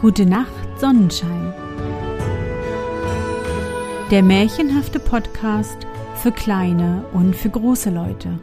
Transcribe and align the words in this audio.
Gute 0.00 0.26
Nacht, 0.26 0.46
Sonnenschein. 0.78 1.52
Der 4.12 4.22
märchenhafte 4.22 5.00
Podcast 5.00 5.76
für 6.14 6.30
kleine 6.30 7.04
und 7.12 7.34
für 7.34 7.50
große 7.50 7.90
Leute. 7.90 8.38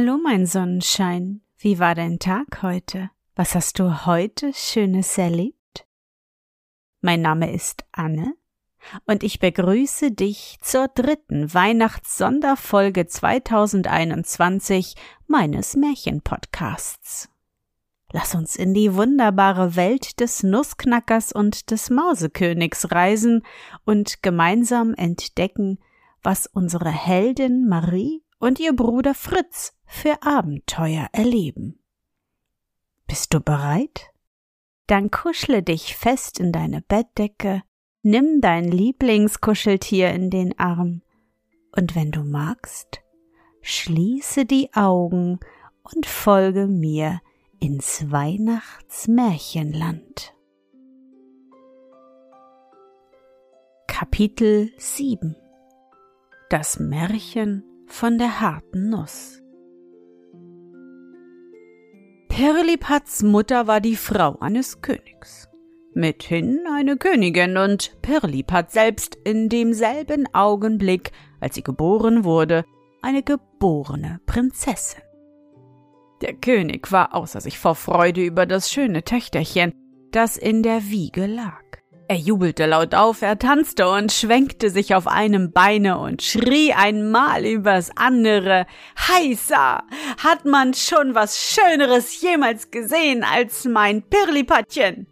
Hallo, 0.00 0.16
mein 0.16 0.46
Sonnenschein. 0.46 1.40
Wie 1.56 1.80
war 1.80 1.96
dein 1.96 2.20
Tag 2.20 2.62
heute? 2.62 3.10
Was 3.34 3.56
hast 3.56 3.80
du 3.80 4.06
heute 4.06 4.52
Schönes 4.54 5.18
erlebt? 5.18 5.88
Mein 7.00 7.20
Name 7.20 7.52
ist 7.52 7.84
Anne 7.90 8.34
und 9.06 9.24
ich 9.24 9.40
begrüße 9.40 10.12
dich 10.12 10.58
zur 10.60 10.86
dritten 10.86 11.52
Weihnachtssonderfolge 11.52 13.08
2021 13.08 14.94
meines 15.26 15.74
Märchenpodcasts. 15.74 17.28
Lass 18.12 18.36
uns 18.36 18.54
in 18.54 18.74
die 18.74 18.94
wunderbare 18.94 19.74
Welt 19.74 20.20
des 20.20 20.44
Nussknackers 20.44 21.32
und 21.32 21.72
des 21.72 21.90
Mausekönigs 21.90 22.92
reisen 22.92 23.42
und 23.84 24.22
gemeinsam 24.22 24.94
entdecken, 24.94 25.80
was 26.22 26.46
unsere 26.46 26.90
Heldin 26.90 27.68
Marie 27.68 28.22
und 28.38 28.60
ihr 28.60 28.74
Bruder 28.74 29.14
Fritz 29.14 29.74
für 29.86 30.22
Abenteuer 30.22 31.08
erleben. 31.12 31.78
Bist 33.06 33.32
du 33.34 33.40
bereit? 33.40 34.10
Dann 34.86 35.10
kuschle 35.10 35.62
dich 35.62 35.96
fest 35.96 36.40
in 36.40 36.52
deine 36.52 36.82
Bettdecke, 36.82 37.62
nimm 38.02 38.40
dein 38.40 38.64
Lieblingskuscheltier 38.64 40.10
in 40.10 40.30
den 40.30 40.58
Arm 40.58 41.02
und 41.72 41.94
wenn 41.94 42.10
du 42.10 42.24
magst, 42.24 43.02
schließe 43.60 44.46
die 44.46 44.72
Augen 44.74 45.38
und 45.82 46.06
folge 46.06 46.66
mir 46.66 47.20
ins 47.60 48.10
Weihnachtsmärchenland. 48.10 50.34
Kapitel 53.86 54.70
7 54.76 55.36
Das 56.50 56.78
Märchen 56.78 57.64
von 57.88 58.18
der 58.18 58.40
harten 58.40 58.90
Nuss. 58.90 59.42
Pirlipats 62.28 63.22
Mutter 63.22 63.66
war 63.66 63.80
die 63.80 63.96
Frau 63.96 64.38
eines 64.38 64.80
Königs. 64.80 65.48
Mithin 65.94 66.60
eine 66.72 66.96
Königin 66.96 67.56
und 67.56 68.00
Pirlipat 68.02 68.70
selbst 68.70 69.16
in 69.24 69.48
demselben 69.48 70.32
Augenblick, 70.32 71.10
als 71.40 71.56
sie 71.56 71.64
geboren 71.64 72.22
wurde, 72.22 72.64
eine 73.02 73.22
geborene 73.22 74.20
Prinzessin. 74.26 75.02
Der 76.20 76.34
König 76.34 76.92
war 76.92 77.14
außer 77.14 77.40
sich 77.40 77.58
vor 77.58 77.74
Freude 77.74 78.24
über 78.24 78.46
das 78.46 78.70
schöne 78.70 79.02
Töchterchen, 79.02 79.72
das 80.12 80.36
in 80.36 80.62
der 80.62 80.88
Wiege 80.90 81.26
lag. 81.26 81.62
Er 82.10 82.16
jubelte 82.16 82.64
laut 82.64 82.94
auf, 82.94 83.20
er 83.20 83.38
tanzte 83.38 83.86
und 83.86 84.10
schwenkte 84.10 84.70
sich 84.70 84.94
auf 84.94 85.06
einem 85.06 85.52
Beine 85.52 85.98
und 85.98 86.22
schrie 86.22 86.72
einmal 86.72 87.44
übers 87.44 87.90
andere. 87.96 88.64
Heißa! 88.96 89.82
Hat 90.16 90.46
man 90.46 90.72
schon 90.72 91.14
was 91.14 91.38
Schöneres 91.38 92.18
jemals 92.22 92.70
gesehen 92.70 93.24
als 93.24 93.66
mein 93.66 94.02
Pirlipatchen? 94.02 95.06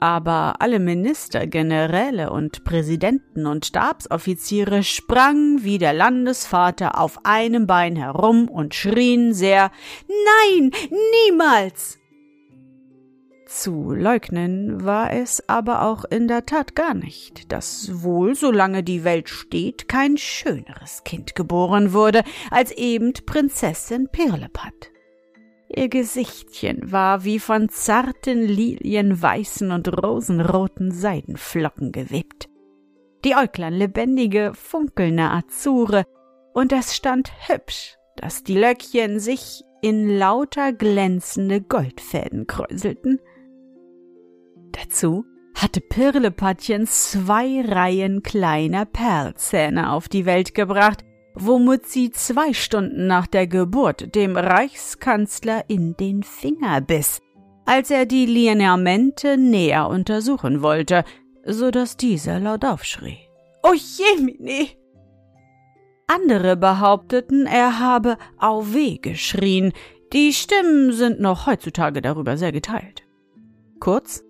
Aber 0.00 0.54
alle 0.58 0.80
Minister, 0.80 1.46
Generäle 1.46 2.30
und 2.30 2.64
Präsidenten 2.64 3.46
und 3.46 3.64
Stabsoffiziere 3.64 4.82
sprangen 4.82 5.62
wie 5.62 5.78
der 5.78 5.92
Landesvater 5.92 6.98
auf 6.98 7.24
einem 7.24 7.68
Bein 7.68 7.94
herum 7.94 8.48
und 8.48 8.74
schrien 8.74 9.32
sehr 9.32 9.70
Nein, 10.08 10.72
niemals! 11.28 12.00
Zu 13.46 13.92
leugnen 13.92 14.84
war 14.84 15.12
es 15.12 15.48
aber 15.48 15.82
auch 15.82 16.04
in 16.04 16.26
der 16.26 16.46
Tat 16.46 16.74
gar 16.74 16.94
nicht, 16.94 17.52
dass 17.52 18.02
wohl, 18.02 18.34
solange 18.34 18.82
die 18.82 19.04
Welt 19.04 19.28
steht, 19.28 19.88
kein 19.88 20.18
schöneres 20.18 21.04
Kind 21.04 21.36
geboren 21.36 21.92
wurde 21.92 22.24
als 22.50 22.72
eben 22.72 23.12
Prinzessin 23.24 24.08
Pirlipat. 24.10 24.90
Ihr 25.68 25.88
Gesichtchen 25.88 26.90
war 26.90 27.22
wie 27.22 27.38
von 27.38 27.68
zarten 27.68 28.42
lilienweißen 28.42 29.70
und 29.70 30.02
rosenroten 30.02 30.90
Seidenflocken 30.90 31.92
gewebt, 31.92 32.48
die 33.24 33.36
Äuglein 33.36 33.74
lebendige, 33.74 34.52
funkelnde 34.54 35.30
Azure, 35.30 36.04
und 36.52 36.72
es 36.72 36.96
stand 36.96 37.30
hübsch, 37.48 37.96
dass 38.16 38.42
die 38.42 38.58
Löckchen 38.58 39.20
sich 39.20 39.62
in 39.82 40.18
lauter 40.18 40.72
glänzende 40.72 41.60
Goldfäden 41.60 42.46
kräuselten, 42.48 43.20
Dazu 44.72 45.24
hatte 45.54 45.80
Pirlepatchen 45.80 46.86
zwei 46.86 47.62
Reihen 47.66 48.22
kleiner 48.22 48.84
Perlzähne 48.84 49.92
auf 49.92 50.08
die 50.08 50.26
Welt 50.26 50.54
gebracht, 50.54 51.04
womit 51.34 51.86
sie 51.86 52.10
zwei 52.10 52.52
Stunden 52.52 53.06
nach 53.06 53.26
der 53.26 53.46
Geburt 53.46 54.14
dem 54.14 54.36
Reichskanzler 54.36 55.64
in 55.68 55.96
den 55.96 56.22
Finger 56.22 56.80
biss, 56.80 57.20
als 57.64 57.90
er 57.90 58.06
die 58.06 58.26
Lineamente 58.26 59.36
näher 59.36 59.88
untersuchen 59.88 60.62
wollte, 60.62 61.04
so 61.44 61.70
dass 61.70 61.96
dieser 61.96 62.38
laut 62.38 62.64
aufschrie. 62.64 63.18
O 63.62 63.72
jemine! 63.72 64.68
Andere 66.06 66.56
behaupteten, 66.56 67.46
er 67.46 67.80
habe 67.80 68.16
Auweh 68.38 68.98
geschrien. 68.98 69.72
Die 70.12 70.32
Stimmen 70.32 70.92
sind 70.92 71.20
noch 71.20 71.46
heutzutage 71.46 72.00
darüber 72.00 72.36
sehr 72.36 72.52
geteilt. 72.52 73.02
Kurz, 73.80 74.22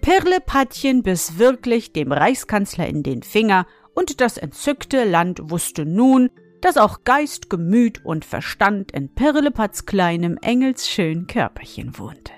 Pirlepatchen 0.00 1.02
biss 1.02 1.38
wirklich 1.38 1.92
dem 1.92 2.12
Reichskanzler 2.12 2.86
in 2.86 3.02
den 3.02 3.22
Finger, 3.22 3.66
und 3.94 4.20
das 4.20 4.38
entzückte 4.38 5.04
Land 5.04 5.50
wusste 5.50 5.84
nun, 5.84 6.30
dass 6.60 6.76
auch 6.76 7.04
Geist, 7.04 7.50
Gemüt 7.50 8.04
und 8.04 8.24
Verstand 8.24 8.92
in 8.92 9.12
Pirlepats 9.14 9.86
kleinem 9.86 10.38
engelsschön 10.40 11.26
Körperchen 11.26 11.98
wohnte. 11.98 12.32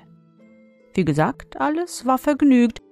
Wie 0.95 1.05
gesagt, 1.05 1.61
alles 1.61 2.07
war 2.07 2.19
vergnügt, 2.19 2.83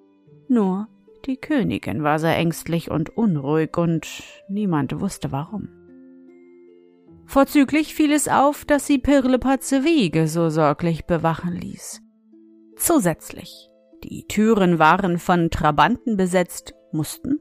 nur 0.48 0.88
die 1.24 1.36
Königin 1.36 2.02
war 2.02 2.18
sehr 2.18 2.36
ängstlich 2.36 2.90
und 2.90 3.16
unruhig 3.16 3.76
und 3.76 4.06
niemand 4.48 5.00
wusste 5.00 5.32
warum. 5.32 5.68
Vorzüglich 7.26 7.94
fiel 7.94 8.12
es 8.12 8.28
auf, 8.28 8.64
dass 8.64 8.86
sie 8.86 8.98
Pirlepats 8.98 9.72
Wiege 9.72 10.28
so 10.28 10.48
sorglich 10.48 11.04
bewachen 11.04 11.52
ließ. 11.52 12.00
Zusätzlich 12.76 13.67
die 14.04 14.26
Türen 14.26 14.78
waren 14.78 15.18
von 15.18 15.50
Trabanten 15.50 16.16
besetzt, 16.16 16.74
mussten, 16.92 17.40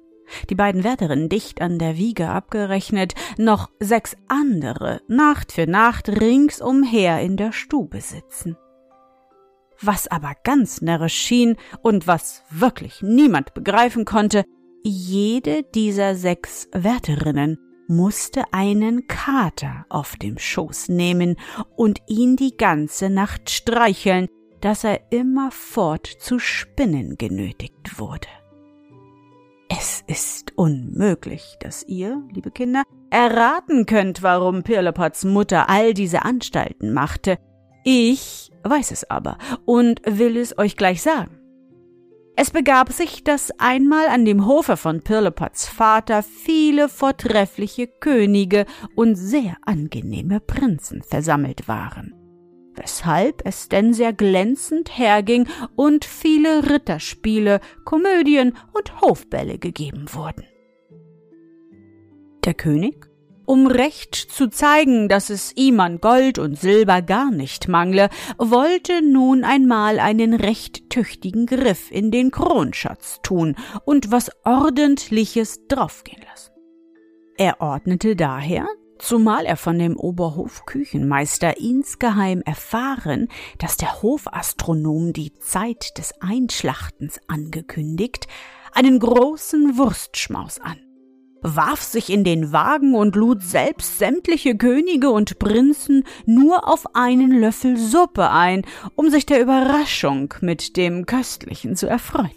die 0.49 0.55
beiden 0.55 0.83
Wärterinnen 0.83 1.29
dicht 1.29 1.61
an 1.61 1.79
der 1.79 1.97
Wiege 1.97 2.29
abgerechnet, 2.29 3.13
noch 3.37 3.69
sechs 3.79 4.15
andere 4.27 5.01
Nacht 5.07 5.51
für 5.51 5.67
Nacht 5.67 6.09
ringsumher 6.09 7.21
in 7.21 7.37
der 7.37 7.51
Stube 7.51 8.01
sitzen. 8.01 8.57
Was 9.79 10.07
aber 10.07 10.33
ganz 10.43 10.81
närrisch 10.81 11.15
schien 11.15 11.55
und 11.81 12.07
was 12.07 12.43
wirklich 12.49 13.01
niemand 13.01 13.53
begreifen 13.53 14.05
konnte, 14.05 14.43
jede 14.83 15.63
dieser 15.63 16.15
sechs 16.15 16.67
Wärterinnen 16.71 17.59
musste 17.87 18.43
einen 18.51 19.07
Kater 19.07 19.85
auf 19.89 20.15
dem 20.17 20.37
Schoß 20.37 20.89
nehmen 20.89 21.37
und 21.75 21.99
ihn 22.07 22.35
die 22.35 22.57
ganze 22.57 23.09
Nacht 23.09 23.49
streicheln, 23.49 24.27
dass 24.61 24.83
er 24.83 24.99
immerfort 25.11 26.07
zu 26.07 26.39
spinnen 26.39 27.17
genötigt 27.17 27.99
wurde. 27.99 28.27
Es 29.69 30.03
ist 30.07 30.53
unmöglich, 30.55 31.57
dass 31.59 31.83
ihr, 31.83 32.23
liebe 32.33 32.51
Kinder, 32.51 32.83
erraten 33.09 33.85
könnt, 33.85 34.23
warum 34.23 34.63
Pirlipats 34.63 35.25
Mutter 35.25 35.69
all 35.69 35.93
diese 35.93 36.23
Anstalten 36.23 36.93
machte. 36.93 37.37
Ich 37.83 38.51
weiß 38.63 38.91
es 38.91 39.09
aber 39.09 39.37
und 39.65 40.01
will 40.05 40.37
es 40.37 40.57
euch 40.57 40.77
gleich 40.77 41.01
sagen. 41.01 41.39
Es 42.35 42.51
begab 42.51 42.93
sich, 42.93 43.23
dass 43.23 43.51
einmal 43.59 44.07
an 44.07 44.23
dem 44.23 44.45
Hofe 44.45 44.77
von 44.77 45.01
Pirlipats 45.01 45.67
Vater 45.67 46.21
viele 46.23 46.87
vortreffliche 46.87 47.87
Könige 47.87 48.65
und 48.95 49.15
sehr 49.15 49.57
angenehme 49.65 50.39
Prinzen 50.39 51.01
versammelt 51.01 51.67
waren 51.67 52.16
weshalb 52.77 53.45
es 53.45 53.69
denn 53.69 53.93
sehr 53.93 54.13
glänzend 54.13 54.97
herging 54.97 55.47
und 55.75 56.05
viele 56.05 56.69
Ritterspiele, 56.69 57.59
Komödien 57.83 58.55
und 58.73 59.01
Hofbälle 59.01 59.57
gegeben 59.57 60.05
wurden. 60.13 60.45
Der 62.45 62.53
König 62.53 63.07
Um 63.45 63.67
recht 63.67 64.15
zu 64.15 64.49
zeigen, 64.49 65.07
dass 65.07 65.29
es 65.29 65.53
ihm 65.55 65.79
an 65.79 65.99
Gold 65.99 66.37
und 66.37 66.59
Silber 66.59 67.01
gar 67.01 67.31
nicht 67.31 67.67
mangle, 67.67 68.09
wollte 68.37 69.01
nun 69.01 69.43
einmal 69.43 69.99
einen 69.99 70.33
recht 70.33 70.89
tüchtigen 70.89 71.45
Griff 71.45 71.91
in 71.91 72.11
den 72.11 72.31
Kronschatz 72.31 73.19
tun 73.23 73.55
und 73.85 74.11
was 74.11 74.31
Ordentliches 74.43 75.67
draufgehen 75.67 76.21
lassen. 76.29 76.51
Er 77.37 77.61
ordnete 77.61 78.15
daher, 78.15 78.67
zumal 78.99 79.45
er 79.45 79.57
von 79.57 79.79
dem 79.79 79.97
Oberhofküchenmeister 79.97 81.57
insgeheim 81.57 82.41
erfahren, 82.45 83.27
dass 83.57 83.77
der 83.77 84.01
Hofastronom 84.01 85.13
die 85.13 85.33
Zeit 85.39 85.97
des 85.97 86.13
Einschlachtens 86.21 87.19
angekündigt, 87.27 88.27
einen 88.73 88.99
großen 88.99 89.77
Wurstschmaus 89.77 90.59
an 90.59 90.77
warf 91.41 91.81
sich 91.81 92.09
in 92.09 92.23
den 92.23 92.51
Wagen 92.51 92.95
und 92.95 93.15
lud 93.15 93.41
selbst 93.41 93.99
sämtliche 93.99 94.57
Könige 94.57 95.09
und 95.09 95.39
Prinzen 95.39 96.03
nur 96.25 96.67
auf 96.67 96.95
einen 96.95 97.31
Löffel 97.39 97.77
Suppe 97.77 98.29
ein, 98.29 98.65
um 98.95 99.09
sich 99.09 99.25
der 99.25 99.41
Überraschung 99.41 100.33
mit 100.41 100.77
dem 100.77 101.05
Köstlichen 101.05 101.75
zu 101.75 101.87
erfreuen. 101.87 102.31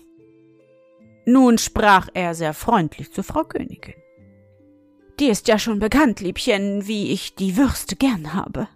Nun 1.26 1.58
sprach 1.58 2.08
er 2.14 2.34
sehr 2.34 2.54
freundlich 2.54 3.12
zu 3.12 3.22
Frau 3.22 3.44
Königin. 3.44 3.94
Dir 5.20 5.32
ist 5.32 5.48
ja 5.48 5.58
schon 5.58 5.80
bekannt, 5.80 6.20
Liebchen, 6.20 6.88
wie 6.88 7.12
ich 7.12 7.34
die 7.34 7.58
Würste 7.58 7.94
gern 7.94 8.32
habe. 8.32 8.68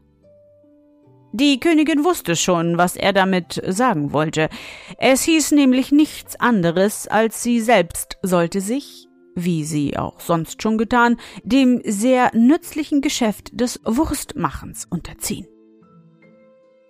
Die 1.33 1.59
Königin 1.59 2.05
wusste 2.05 2.37
schon, 2.37 2.77
was 2.77 2.97
er 2.97 3.15
damit 3.15 3.63
sagen 3.67 4.13
wollte. 4.13 4.51
Es 4.99 5.23
hieß 5.23 5.53
nämlich 5.53 5.91
nichts 5.91 6.39
anderes, 6.39 7.09
als 7.09 7.43
sie 7.43 7.61
selbst 7.61 8.19
sollte 8.23 8.61
sich, 8.61 9.09
wie 9.35 9.65
sie 9.65 9.97
auch 9.97 10.21
sonst 10.21 10.63
schon 10.63 10.77
getan, 10.77 11.17
dem 11.43 11.81
sehr 11.83 12.31
nützlichen 12.35 13.01
Geschäft 13.01 13.59
des 13.59 13.81
Wurstmachens 13.85 14.85
unterziehen. 14.85 15.49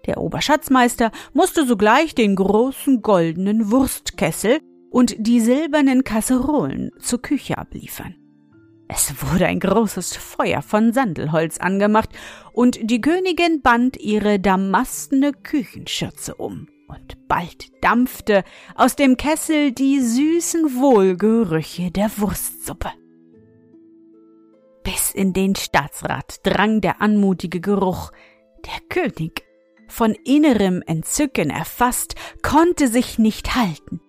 Der 0.07 0.19
Oberschatzmeister 0.19 1.13
musste 1.33 1.65
sogleich 1.65 2.17
den 2.17 2.35
großen 2.35 3.03
goldenen 3.03 3.71
Wurstkessel 3.71 4.59
und 4.91 5.15
die 5.17 5.41
silbernen 5.41 6.03
Kasserolen 6.03 6.91
zur 6.99 7.23
Küche 7.23 7.57
abliefern. 7.57 8.17
Es 8.89 9.15
wurde 9.23 9.47
ein 9.47 9.61
großes 9.61 10.17
Feuer 10.17 10.63
von 10.63 10.93
Sandelholz 10.93 11.59
angemacht, 11.59 12.11
und 12.53 12.79
die 12.83 13.01
Königin 13.01 13.63
band 13.63 13.97
ihre 13.97 14.39
damastene 14.39 15.33
Küchenschürze 15.33 16.35
um 16.35 16.69
und 16.89 17.29
bald 17.29 17.73
dampfte 17.83 18.45
aus 18.75 18.97
dem 18.97 19.17
Kessel 19.17 19.73
die 19.73 20.01
süßen 20.01 20.77
Wohlgerüche 20.77 21.91
der 21.91 22.11
Wurstsuppe. 22.19 22.91
Bis 24.83 25.13
in 25.13 25.33
den 25.33 25.57
Staatsrat 25.57 26.41
drang 26.43 26.81
der 26.81 27.01
anmutige 27.01 27.61
Geruch. 27.61 28.13
Der 28.67 28.81
König, 28.89 29.45
von 29.89 30.15
innerem 30.25 30.83
Entzücken 30.87 31.51
erfasst, 31.51 32.15
konnte 32.43 32.89
sich 32.89 33.19
nicht 33.19 33.55
halten. 33.55 34.01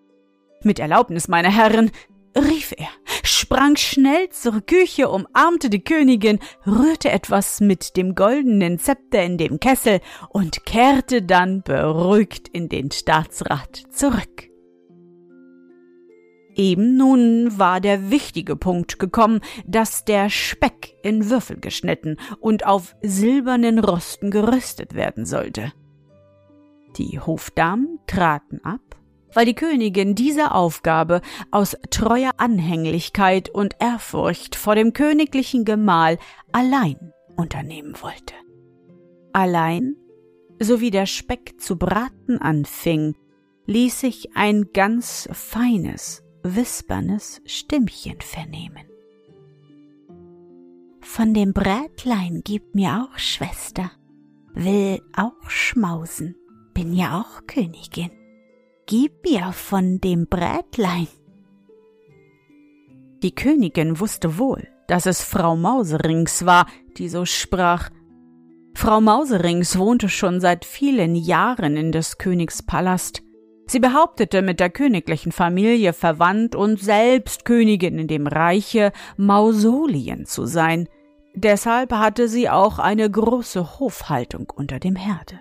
Mit 0.64 0.80
Erlaubnis, 0.80 1.28
meine 1.28 1.52
Herren, 1.52 1.92
rief 2.36 2.74
er, 2.78 2.90
sprang 3.24 3.76
schnell 3.76 4.30
zur 4.30 4.62
Küche, 4.62 5.10
umarmte 5.10 5.70
die 5.70 5.84
Königin, 5.84 6.40
rührte 6.66 7.12
etwas 7.12 7.62
mit 7.62 7.96
dem 7.98 8.16
goldenen 8.16 8.80
Zepter 8.80 9.24
in 9.24 9.38
dem 9.38 9.60
Kessel 9.60 10.00
und 10.30 10.66
kehrte 10.66 11.22
dann 11.22 11.64
beruhigt 11.64 12.48
in 12.50 12.70
den 12.70 12.92
Staatsrat 12.92 13.84
zurück. 13.92 14.50
Eben 16.56 16.96
nun 16.96 17.60
war 17.60 17.82
der 17.82 18.10
wichtige 18.10 18.56
Punkt 18.56 18.98
gekommen, 18.98 19.42
dass 19.66 20.06
der 20.06 20.30
Speck 20.30 20.96
in 21.04 21.30
Würfel 21.30 21.60
geschnitten 21.60 22.18
und 22.40 22.66
auf 22.66 22.96
silbernen 23.02 23.80
Rosten 23.80 24.32
geröstet 24.32 24.94
werden 24.94 25.26
sollte. 25.26 25.74
Die 26.98 27.20
Hofdamen 27.20 28.00
traten 28.08 28.62
ab, 28.64 28.80
weil 29.36 29.46
die 29.46 29.54
Königin 29.54 30.16
diese 30.16 30.54
Aufgabe 30.54 31.22
aus 31.52 31.78
treuer 31.92 32.32
Anhänglichkeit 32.38 33.50
und 33.50 33.76
Ehrfurcht 33.80 34.56
vor 34.56 34.76
dem 34.76 34.94
königlichen 34.94 35.66
Gemahl 35.66 36.18
allein 36.52 37.14
unternehmen 37.36 37.94
wollte. 38.02 38.34
Allein, 39.34 39.96
so 40.60 40.80
wie 40.80 40.90
der 40.90 41.06
Speck 41.06 41.56
zu 41.60 41.78
braten 41.78 42.40
anfing, 42.40 43.16
ließ 43.68 44.00
sich 44.00 44.36
ein 44.36 44.72
ganz 44.74 45.28
feines, 45.34 46.24
wispernes 46.44 47.42
Stimmchen 47.46 48.22
vernehmen. 48.22 48.86
Von 51.02 51.34
dem 51.34 51.54
Brätlein 51.54 52.42
gib 52.44 52.74
mir 52.74 53.04
auch, 53.04 53.18
Schwester, 53.20 53.92
will 54.54 55.02
auch 55.16 55.50
schmausen, 55.50 56.36
bin 56.74 56.94
ja 56.94 57.22
auch 57.22 57.46
Königin. 57.48 58.12
Gib 58.88 59.24
mir 59.24 59.52
von 59.52 60.00
dem 60.00 60.28
Brätlein. 60.28 61.08
Die 63.24 63.34
Königin 63.34 64.00
wusste 64.00 64.38
wohl, 64.38 64.68
dass 64.88 65.08
es 65.08 65.24
Frau 65.24 65.56
Mauserings 65.56 66.46
war, 66.46 66.68
die 66.98 67.10
so 67.10 67.26
sprach. 67.26 67.90
Frau 68.76 69.02
Mauserings 69.02 69.80
wohnte 69.80 70.08
schon 70.08 70.40
seit 70.40 70.66
vielen 70.66 71.16
Jahren 71.16 71.78
in 71.78 71.92
des 71.92 72.20
Königs 72.20 72.62
Palast. 72.62 73.24
Sie 73.66 73.80
behauptete, 73.80 74.44
mit 74.44 74.60
der 74.60 74.70
königlichen 74.70 75.32
Familie 75.32 75.92
verwandt 75.92 76.56
und 76.56 76.80
selbst 76.80 77.44
Königin 77.44 77.98
in 77.98 78.08
dem 78.08 78.28
Reiche 78.28 78.92
Mausolien 79.18 80.28
zu 80.28 80.46
sein. 80.46 80.88
Deshalb 81.34 81.92
hatte 81.92 82.28
sie 82.28 82.52
auch 82.52 82.78
eine 82.78 83.10
große 83.10 83.80
Hofhaltung 83.80 84.54
unter 84.56 84.80
dem 84.80 84.96
Herde. 84.96 85.40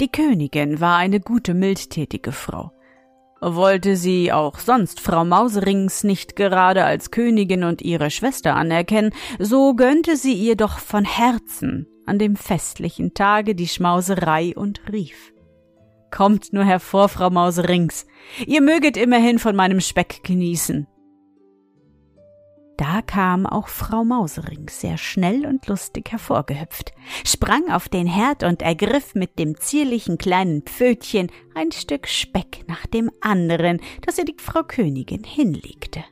Die 0.00 0.12
Königin 0.12 0.80
war 0.80 0.96
eine 0.96 1.18
gute, 1.18 1.54
mildtätige 1.54 2.30
Frau. 2.30 2.70
Wollte 3.40 3.96
sie 3.96 4.32
auch 4.32 4.58
sonst 4.58 5.00
Frau 5.00 5.24
Mauserings 5.24 6.04
nicht 6.04 6.36
gerade 6.36 6.84
als 6.84 7.10
Königin 7.10 7.64
und 7.64 7.82
ihre 7.82 8.10
Schwester 8.10 8.54
anerkennen, 8.54 9.12
so 9.38 9.74
gönnte 9.74 10.16
sie 10.16 10.34
ihr 10.34 10.56
doch 10.56 10.78
von 10.78 11.04
Herzen 11.04 11.86
an 12.06 12.18
dem 12.18 12.36
festlichen 12.36 13.12
Tage 13.14 13.54
die 13.54 13.68
Schmauserei 13.68 14.54
und 14.56 14.80
rief. 14.92 15.32
Kommt 16.10 16.52
nur 16.52 16.64
hervor, 16.64 17.08
Frau 17.08 17.30
Mauserings, 17.30 18.06
ihr 18.46 18.62
möget 18.62 18.96
immerhin 18.96 19.38
von 19.38 19.54
meinem 19.54 19.80
Speck 19.80 20.22
genießen. 20.24 20.86
Da 22.78 23.02
kam 23.02 23.44
auch 23.44 23.66
Frau 23.66 24.04
Mausering 24.04 24.68
sehr 24.70 24.98
schnell 24.98 25.46
und 25.46 25.66
lustig 25.66 26.12
hervorgehüpft, 26.12 26.92
sprang 27.24 27.72
auf 27.72 27.88
den 27.88 28.06
Herd 28.06 28.44
und 28.44 28.62
ergriff 28.62 29.16
mit 29.16 29.36
dem 29.40 29.58
zierlichen 29.58 30.16
kleinen 30.16 30.62
Pfötchen 30.62 31.28
ein 31.56 31.72
Stück 31.72 32.06
Speck 32.06 32.64
nach 32.68 32.86
dem 32.86 33.10
anderen, 33.20 33.80
das 34.06 34.16
ihr 34.16 34.24
die 34.24 34.36
Frau 34.38 34.62
Königin 34.62 35.24
hinlegte. 35.24 36.04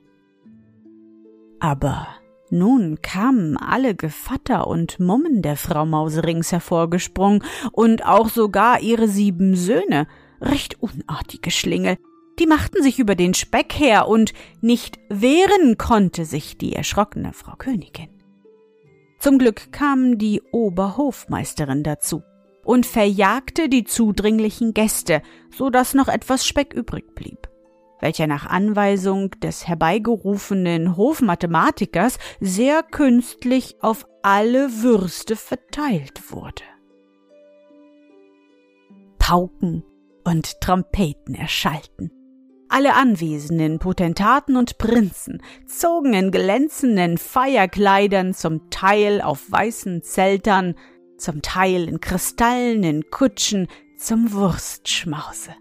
Aber 1.60 2.08
nun 2.50 3.00
kamen 3.00 3.56
alle 3.56 3.94
Gevatter 3.94 4.66
und 4.66 4.98
Mummen 4.98 5.42
der 5.42 5.56
Frau 5.56 5.86
Mauserings 5.86 6.50
hervorgesprungen 6.50 7.44
und 7.70 8.04
auch 8.04 8.28
sogar 8.28 8.80
ihre 8.80 9.06
sieben 9.06 9.54
Söhne, 9.54 10.08
recht 10.40 10.82
unartige 10.82 11.52
Schlingel, 11.52 11.96
die 12.38 12.46
machten 12.46 12.82
sich 12.82 12.98
über 12.98 13.14
den 13.14 13.34
Speck 13.34 13.72
her, 13.74 14.08
und 14.08 14.32
nicht 14.60 14.98
wehren 15.08 15.78
konnte 15.78 16.24
sich 16.24 16.58
die 16.58 16.74
erschrockene 16.74 17.32
Frau 17.32 17.56
Königin. 17.56 18.10
Zum 19.18 19.38
Glück 19.38 19.72
kam 19.72 20.18
die 20.18 20.42
Oberhofmeisterin 20.52 21.82
dazu 21.82 22.22
und 22.64 22.84
verjagte 22.84 23.68
die 23.68 23.84
zudringlichen 23.84 24.74
Gäste, 24.74 25.22
so 25.50 25.70
dass 25.70 25.94
noch 25.94 26.08
etwas 26.08 26.46
Speck 26.46 26.74
übrig 26.74 27.14
blieb, 27.14 27.48
welcher 28.00 28.26
nach 28.26 28.46
Anweisung 28.46 29.30
des 29.40 29.66
herbeigerufenen 29.66 30.96
Hofmathematikers 30.96 32.18
sehr 32.40 32.82
künstlich 32.82 33.76
auf 33.80 34.06
alle 34.22 34.82
Würste 34.82 35.36
verteilt 35.36 36.30
wurde. 36.30 36.62
Pauken 39.18 39.82
und 40.24 40.60
Trompeten 40.60 41.34
erschallten. 41.34 42.15
Alle 42.68 42.94
anwesenden 42.94 43.78
Potentaten 43.78 44.56
und 44.56 44.78
Prinzen 44.78 45.42
zogen 45.66 46.14
in 46.14 46.30
glänzenden 46.30 47.16
Feierkleidern, 47.16 48.34
zum 48.34 48.70
Teil 48.70 49.20
auf 49.20 49.50
weißen 49.50 50.02
Zeltern, 50.02 50.74
zum 51.16 51.42
Teil 51.42 51.88
in 51.88 52.00
kristallenen 52.00 53.10
Kutschen 53.10 53.68
zum 53.96 54.32
Wurstschmause. 54.32 55.54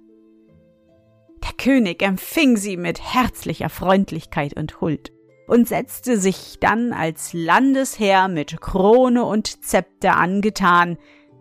Der 1.44 1.54
König 1.58 2.02
empfing 2.02 2.58
sie 2.58 2.76
mit 2.76 3.02
herzlicher 3.02 3.70
Freundlichkeit 3.70 4.58
und 4.58 4.82
Huld 4.82 5.12
und 5.48 5.68
setzte 5.68 6.20
sich 6.20 6.58
dann 6.60 6.92
als 6.92 7.34
Landesherr 7.34 8.28
mit 8.28 8.60
Krone 8.62 9.24
und 9.24 9.64
Zepter 9.64 10.18
angetan 10.18 10.98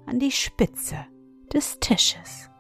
an 0.07 0.19
die 0.19 0.33
Spitze 0.33 0.97
des 1.53 1.81
Tisches. 1.81 2.51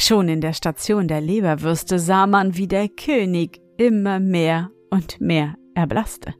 Schon 0.00 0.28
in 0.28 0.40
der 0.40 0.52
Station 0.52 1.08
der 1.08 1.20
Leberwürste 1.20 1.98
sah 1.98 2.28
man, 2.28 2.56
wie 2.56 2.68
der 2.68 2.88
König 2.88 3.60
immer 3.78 4.20
mehr 4.20 4.70
und 4.90 5.20
mehr 5.20 5.56
erblasste, 5.74 6.36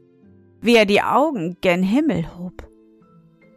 wie 0.61 0.77
er 0.77 0.85
die 0.85 1.01
Augen 1.01 1.57
gen 1.59 1.83
Himmel 1.83 2.37
hob. 2.37 2.65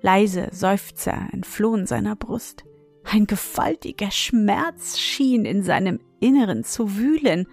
Leise 0.00 0.48
Seufzer 0.50 1.28
entflohen 1.30 1.86
seiner 1.86 2.16
Brust. 2.16 2.64
Ein 3.04 3.28
gewaltiger 3.28 4.10
Schmerz 4.10 4.98
schien 4.98 5.44
in 5.44 5.62
seinem 5.62 6.00
Inneren 6.18 6.64
zu 6.64 6.96
wühlen. 6.96 7.46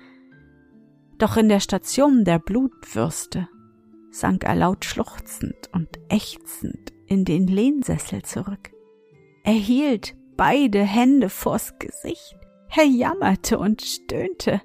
Doch 1.19 1.37
in 1.37 1.49
der 1.49 1.59
Station 1.59 2.25
der 2.25 2.39
Blutwürste 2.39 3.47
sank 4.09 4.43
er 4.43 4.55
laut 4.55 4.85
schluchzend 4.85 5.69
und 5.71 5.99
ächzend 6.09 6.93
in 7.05 7.25
den 7.25 7.45
Lehnsessel 7.45 8.23
zurück. 8.23 8.71
Er 9.43 9.53
hielt 9.53 10.15
beide 10.35 10.81
Hände 10.81 11.29
vors 11.29 11.77
Gesicht. 11.77 12.38
Er 12.75 12.85
jammerte 12.85 13.57
und 13.57 13.81
stöhnte. 13.81 14.61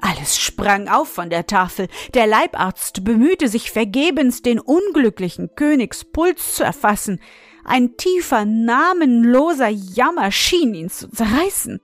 Alles 0.00 0.38
sprang 0.38 0.88
auf 0.88 1.08
von 1.08 1.30
der 1.30 1.46
Tafel. 1.46 1.88
Der 2.12 2.26
Leibarzt 2.26 3.04
bemühte 3.04 3.48
sich 3.48 3.70
vergebens, 3.70 4.42
den 4.42 4.60
unglücklichen 4.60 5.54
Königs 5.54 6.04
Puls 6.04 6.56
zu 6.56 6.64
erfassen. 6.64 7.20
Ein 7.64 7.96
tiefer, 7.96 8.44
namenloser 8.44 9.68
Jammer 9.68 10.30
schien 10.30 10.74
ihn 10.74 10.90
zu 10.90 11.08
zerreißen. 11.08 11.80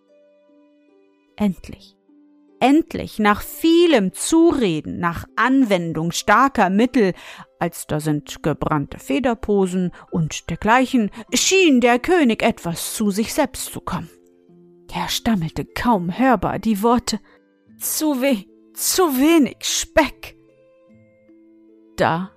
Endlich, 1.36 1.96
endlich, 2.60 3.18
nach 3.18 3.40
vielem 3.40 4.12
Zureden, 4.12 4.98
nach 4.98 5.24
Anwendung 5.36 6.12
starker 6.12 6.68
Mittel, 6.68 7.14
als 7.58 7.86
da 7.86 8.00
sind 8.00 8.42
gebrannte 8.42 8.98
Federposen 8.98 9.92
und 10.10 10.50
dergleichen, 10.50 11.10
schien 11.32 11.80
der 11.80 11.98
König 11.98 12.42
etwas 12.42 12.94
zu 12.94 13.10
sich 13.10 13.32
selbst 13.32 13.72
zu 13.72 13.80
kommen. 13.80 14.10
Er 14.92 15.08
stammelte 15.08 15.64
kaum 15.64 16.16
hörbar 16.16 16.58
die 16.58 16.82
Worte 16.82 17.20
Zu 17.78 18.20
weh, 18.20 18.44
zu 18.74 19.02
wenig 19.18 19.58
Speck. 19.60 20.36
Da 21.96 22.32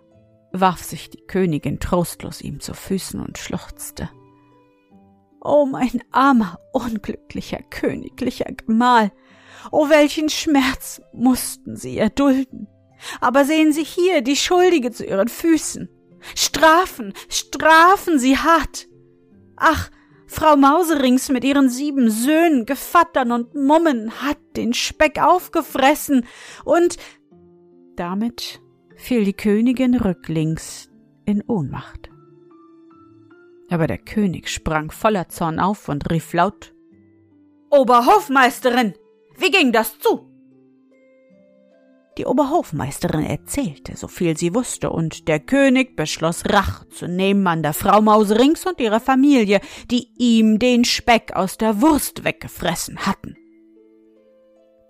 warf 0.52 0.84
sich 0.84 1.10
die 1.10 1.26
Königin 1.26 1.80
trostlos 1.80 2.42
ihm 2.42 2.60
zu 2.60 2.74
Füßen 2.74 3.20
und 3.20 3.38
schluchzte. 3.38 4.10
O 5.42 5.66
mein 5.66 6.04
armer, 6.12 6.60
unglücklicher, 6.74 7.60
königlicher 7.70 8.52
Gemahl, 8.54 9.12
o 9.72 9.90
welchen 9.90 10.30
Schmerz 10.30 11.02
mussten 11.12 11.76
sie 11.76 11.98
erdulden. 11.98 12.68
Aber 13.20 13.44
sehen 13.44 13.74
Sie 13.74 13.84
hier 13.84 14.22
die 14.22 14.38
Schuldige 14.38 14.92
zu 14.92 15.06
ihren 15.06 15.28
Füßen. 15.28 15.90
Strafen, 16.36 17.14
strafen 17.28 18.20
Sie 18.20 18.38
hart. 18.38 18.88
Ach, 19.58 19.90
Frau 20.34 20.56
Mauserings 20.56 21.30
mit 21.30 21.44
ihren 21.44 21.70
sieben 21.70 22.10
Söhnen, 22.10 22.66
Gevattern 22.66 23.32
und 23.32 23.54
Mummen 23.54 24.12
hat 24.24 24.40
den 24.58 24.74
Speck 24.74 25.22
aufgefressen 25.22 26.26
und 26.66 26.98
damit 27.96 28.60
fiel 28.96 29.26
die 29.26 29.34
Königin 29.34 29.94
rücklings 29.94 30.90
in 31.26 31.44
Ohnmacht. 31.44 32.10
Aber 33.70 33.86
der 33.86 34.00
König 34.00 34.50
sprang 34.50 34.90
voller 34.90 35.30
Zorn 35.30 35.60
auf 35.60 35.88
und 35.88 36.10
rief 36.10 36.34
laut 36.34 36.74
Oberhofmeisterin, 37.70 38.96
wie 39.38 39.52
ging 39.52 39.72
das 39.72 40.00
zu? 40.00 40.33
Die 42.18 42.26
Oberhofmeisterin 42.26 43.26
erzählte, 43.26 43.98
so 43.98 44.08
viel 44.08 44.38
sie 44.38 44.54
wusste, 44.54 44.92
und 44.92 45.28
der 45.28 45.40
König 45.40 45.96
beschloss 45.96 46.46
Rache 46.46 46.88
zu 46.90 47.08
nehmen 47.08 47.48
an 47.48 47.64
der 47.64 47.74
Frau 47.74 48.02
Mauserings 48.02 48.66
und 48.66 48.80
ihrer 48.80 49.00
Familie, 49.00 49.62
die 49.90 50.10
ihm 50.18 50.60
den 50.60 50.86
Speck 50.86 51.36
aus 51.36 51.58
der 51.58 51.82
Wurst 51.82 52.24
weggefressen 52.24 53.00
hatten. 53.08 53.36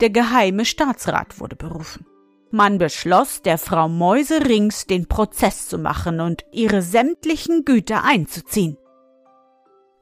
Der 0.01 0.10
geheime 0.10 0.65
Staatsrat 0.65 1.39
wurde 1.39 1.56
berufen. 1.56 2.06
Man 2.51 2.77
beschloss, 2.77 3.42
der 3.42 3.58
Frau 3.58 3.88
Mäuserings 3.88 4.86
den 4.86 5.08
Prozess 5.08 5.70
zu 5.70 5.77
machen 5.77 6.20
und 6.20 6.44
ihre 6.51 6.82
sämtlichen 6.82 7.63
Güter 7.63 8.03
einzuziehen. 8.03 8.77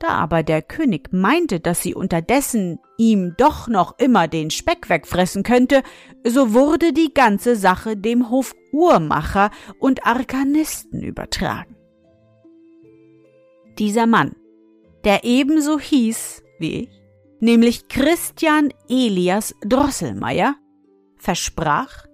Da 0.01 0.07
aber 0.07 0.41
der 0.41 0.63
König 0.63 1.13
meinte, 1.13 1.59
dass 1.59 1.83
sie 1.83 1.93
unterdessen 1.93 2.79
ihm 2.97 3.35
doch 3.37 3.67
noch 3.67 3.99
immer 3.99 4.27
den 4.27 4.49
Speck 4.49 4.89
wegfressen 4.89 5.43
könnte, 5.43 5.83
so 6.27 6.55
wurde 6.55 6.91
die 6.91 7.13
ganze 7.13 7.55
Sache 7.55 7.95
dem 7.95 8.31
Hofuhrmacher 8.31 9.51
und 9.77 10.03
Arkanisten 10.07 11.03
übertragen. 11.03 11.75
Dieser 13.77 14.07
Mann, 14.07 14.35
der 15.03 15.23
ebenso 15.23 15.79
hieß 15.79 16.41
wie 16.57 16.83
ich, 16.85 16.89
nämlich 17.39 17.87
Christian 17.87 18.73
Elias 18.89 19.53
Drosselmeier, 19.63 20.55
versprach, 21.17 22.07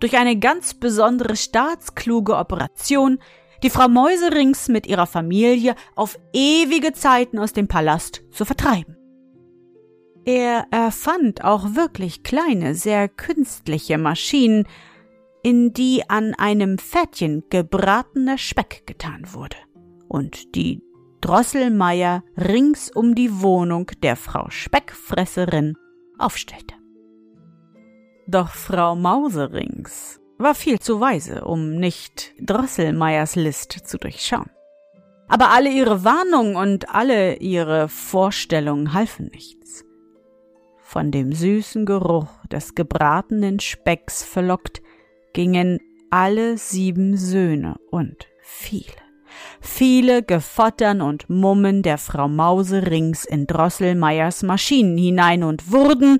durch 0.00 0.18
eine 0.18 0.38
ganz 0.38 0.74
besondere 0.74 1.36
staatskluge 1.36 2.36
Operation 2.36 3.20
die 3.62 3.70
Frau 3.70 3.88
Mäuserings 3.88 4.68
mit 4.68 4.86
ihrer 4.86 5.06
Familie 5.06 5.74
auf 5.94 6.18
ewige 6.32 6.92
Zeiten 6.92 7.38
aus 7.38 7.52
dem 7.52 7.68
Palast 7.68 8.22
zu 8.30 8.44
vertreiben. 8.44 8.96
Er 10.24 10.66
erfand 10.70 11.44
auch 11.44 11.74
wirklich 11.74 12.22
kleine, 12.22 12.74
sehr 12.74 13.08
künstliche 13.08 13.98
Maschinen, 13.98 14.66
in 15.42 15.72
die 15.72 16.08
an 16.08 16.34
einem 16.34 16.78
Fettchen 16.78 17.42
gebratener 17.50 18.38
Speck 18.38 18.86
getan 18.86 19.26
wurde 19.32 19.56
und 20.08 20.54
die 20.54 20.80
Drosselmeier 21.20 22.22
rings 22.36 22.90
um 22.90 23.14
die 23.14 23.42
Wohnung 23.42 23.90
der 24.02 24.16
Frau 24.16 24.48
Speckfresserin 24.50 25.76
aufstellte. 26.18 26.74
Doch 28.28 28.50
Frau 28.50 28.94
Mauserings 28.94 30.21
war 30.42 30.54
viel 30.54 30.78
zu 30.78 31.00
weise, 31.00 31.44
um 31.44 31.76
nicht 31.76 32.32
Drosselmeiers 32.40 33.36
List 33.36 33.72
zu 33.72 33.98
durchschauen. 33.98 34.50
Aber 35.28 35.50
alle 35.50 35.70
ihre 35.70 36.04
Warnungen 36.04 36.56
und 36.56 36.94
alle 36.94 37.36
ihre 37.36 37.88
Vorstellungen 37.88 38.92
halfen 38.92 39.30
nichts. 39.32 39.84
Von 40.82 41.10
dem 41.10 41.32
süßen 41.32 41.86
Geruch 41.86 42.28
des 42.50 42.74
gebratenen 42.74 43.60
Specks 43.60 44.22
verlockt, 44.22 44.82
gingen 45.32 45.78
alle 46.10 46.58
sieben 46.58 47.16
Söhne 47.16 47.76
und 47.90 48.26
viele, 48.42 48.84
viele 49.62 50.22
Gefottern 50.22 51.00
und 51.00 51.30
Mummen 51.30 51.82
der 51.82 51.96
Frau 51.96 52.28
Mause 52.28 52.86
rings 52.86 53.24
in 53.24 53.46
Drosselmeiers 53.46 54.42
Maschinen 54.42 54.98
hinein 54.98 55.42
und 55.44 55.72
wurden, 55.72 56.18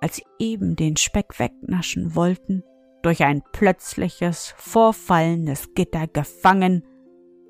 als 0.00 0.16
sie 0.16 0.24
eben 0.40 0.74
den 0.74 0.96
Speck 0.96 1.38
wegnaschen 1.38 2.16
wollten, 2.16 2.64
durch 3.02 3.22
ein 3.24 3.42
plötzliches, 3.52 4.54
vorfallendes 4.56 5.74
Gitter 5.74 6.06
gefangen 6.06 6.84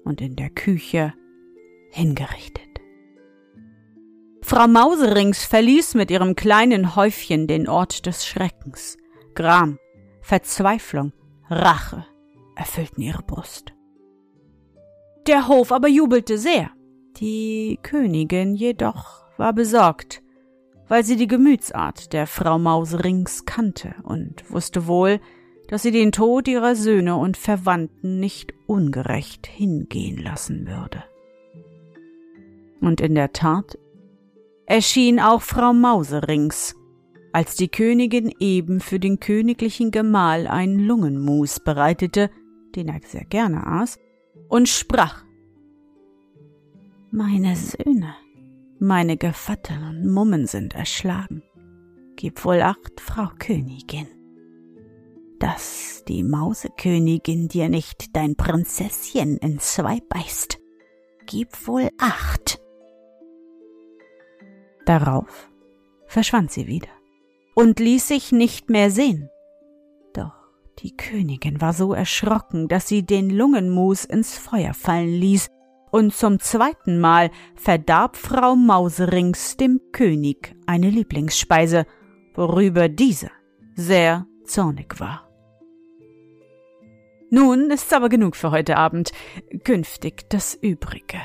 und 0.05 0.21
in 0.21 0.37
der 0.37 0.51
Küche 0.51 1.15
hingerichtet. 1.91 2.69
Frau 4.43 4.67
Mauserings 4.67 5.45
verließ 5.45 5.95
mit 5.95 6.11
ihrem 6.11 6.35
kleinen 6.35 6.97
Häufchen 6.97 7.47
den 7.47 7.69
Ort 7.69 8.07
des 8.07 8.27
Schreckens. 8.27 8.97
Gram, 9.35 9.79
Verzweiflung, 10.23 11.13
Rache 11.51 12.07
erfüllten 12.57 13.03
ihre 13.03 13.23
Brust. 13.23 13.75
Der 15.27 15.49
Hof 15.49 15.71
aber 15.73 15.89
jubelte 15.89 16.39
sehr. 16.39 16.71
Die 17.19 17.79
Königin 17.83 18.55
jedoch 18.55 19.27
war 19.37 19.53
besorgt, 19.53 20.23
weil 20.89 21.05
sie 21.05 21.17
die 21.17 21.27
Gemütsart 21.27 22.13
der 22.13 22.27
Frau 22.27 22.59
Mauserings 22.59 23.45
kannte 23.45 23.95
und 24.03 24.51
wusste 24.51 24.87
wohl, 24.87 25.21
dass 25.69 25.83
sie 25.83 25.91
den 25.93 26.13
Tod 26.13 26.49
ihrer 26.49 26.75
Söhne 26.75 27.17
und 27.17 27.37
Verwandten 27.37 28.19
nicht 28.19 28.55
ungerecht 28.67 29.47
hingehen 29.47 30.19
lassen 30.21 30.67
würde. 30.67 31.05
Und 32.81 33.01
in 33.01 33.15
der 33.15 33.33
Tat 33.33 33.79
erschien 34.67 35.21
auch 35.21 35.43
Frau 35.43 35.73
Mauserings, 35.73 36.75
als 37.33 37.55
die 37.55 37.69
Königin 37.69 38.33
eben 38.41 38.81
für 38.81 38.99
den 38.99 39.21
königlichen 39.21 39.91
Gemahl 39.91 40.47
ein 40.47 40.79
Lungenmus 40.79 41.61
bereitete, 41.61 42.31
den 42.75 42.89
er 42.89 43.01
sehr 43.05 43.25
gerne 43.25 43.67
aß, 43.67 43.99
und 44.49 44.69
sprach 44.69 45.23
Meine 47.11 47.57
Söhne, 47.57 48.15
meine 48.79 49.19
Gevattern 49.19 49.85
und 49.85 50.13
Mummen 50.13 50.47
sind 50.47 50.75
erschlagen. 50.75 51.43
Gib 52.17 52.45
wohl 52.45 52.63
acht, 52.63 53.01
Frau 53.01 53.29
Königin 53.39 54.18
dass 55.39 56.05
die 56.09 56.23
Mausekönigin 56.23 57.49
dir 57.49 57.69
nicht 57.69 58.17
dein 58.17 58.37
Prinzesschen 58.37 59.37
in 59.39 59.59
zwei 59.59 60.01
beißt. 60.09 60.59
Gib 61.27 61.67
wohl 61.67 61.89
acht. 61.99 62.61
Darauf 64.87 65.51
verschwand 66.07 66.51
sie 66.51 66.67
wieder 66.67 66.89
und 67.55 67.79
ließ 67.79 68.09
sich 68.09 68.33
nicht 68.33 68.71
mehr 68.71 68.91
sehen. 68.91 69.29
Doch 70.15 70.33
die 70.79 70.97
Königin 70.97 71.61
war 71.61 71.73
so 71.73 71.93
erschrocken, 71.93 72.69
dass 72.69 72.89
sie 72.89 73.05
den 73.05 73.31
Lungenmus 73.31 74.05
ins 74.05 74.39
Feuer 74.39 74.75
fallen 74.75 75.13
ließ, 75.13 75.49
und 75.91 76.15
zum 76.15 76.39
zweiten 76.39 77.01
Mal 77.01 77.31
verdarb 77.55 78.17
Frau 78.17 78.55
Mauserings 78.57 79.57
dem 79.57 79.81
König 79.93 80.55
eine 80.67 80.91
Lieblingsspeise, 80.91 81.87
worüber 82.35 82.89
dieser 82.89 83.31
sehr 83.75 84.27
zornig 84.45 85.01
war. 85.01 85.28
Nun 87.31 87.71
ist's 87.71 87.93
aber 87.93 88.09
genug 88.09 88.37
für 88.37 88.51
heute 88.51 88.77
Abend. 88.77 89.13
Künftig 89.65 90.29
das 90.31 90.55
Übrige. 90.55 91.21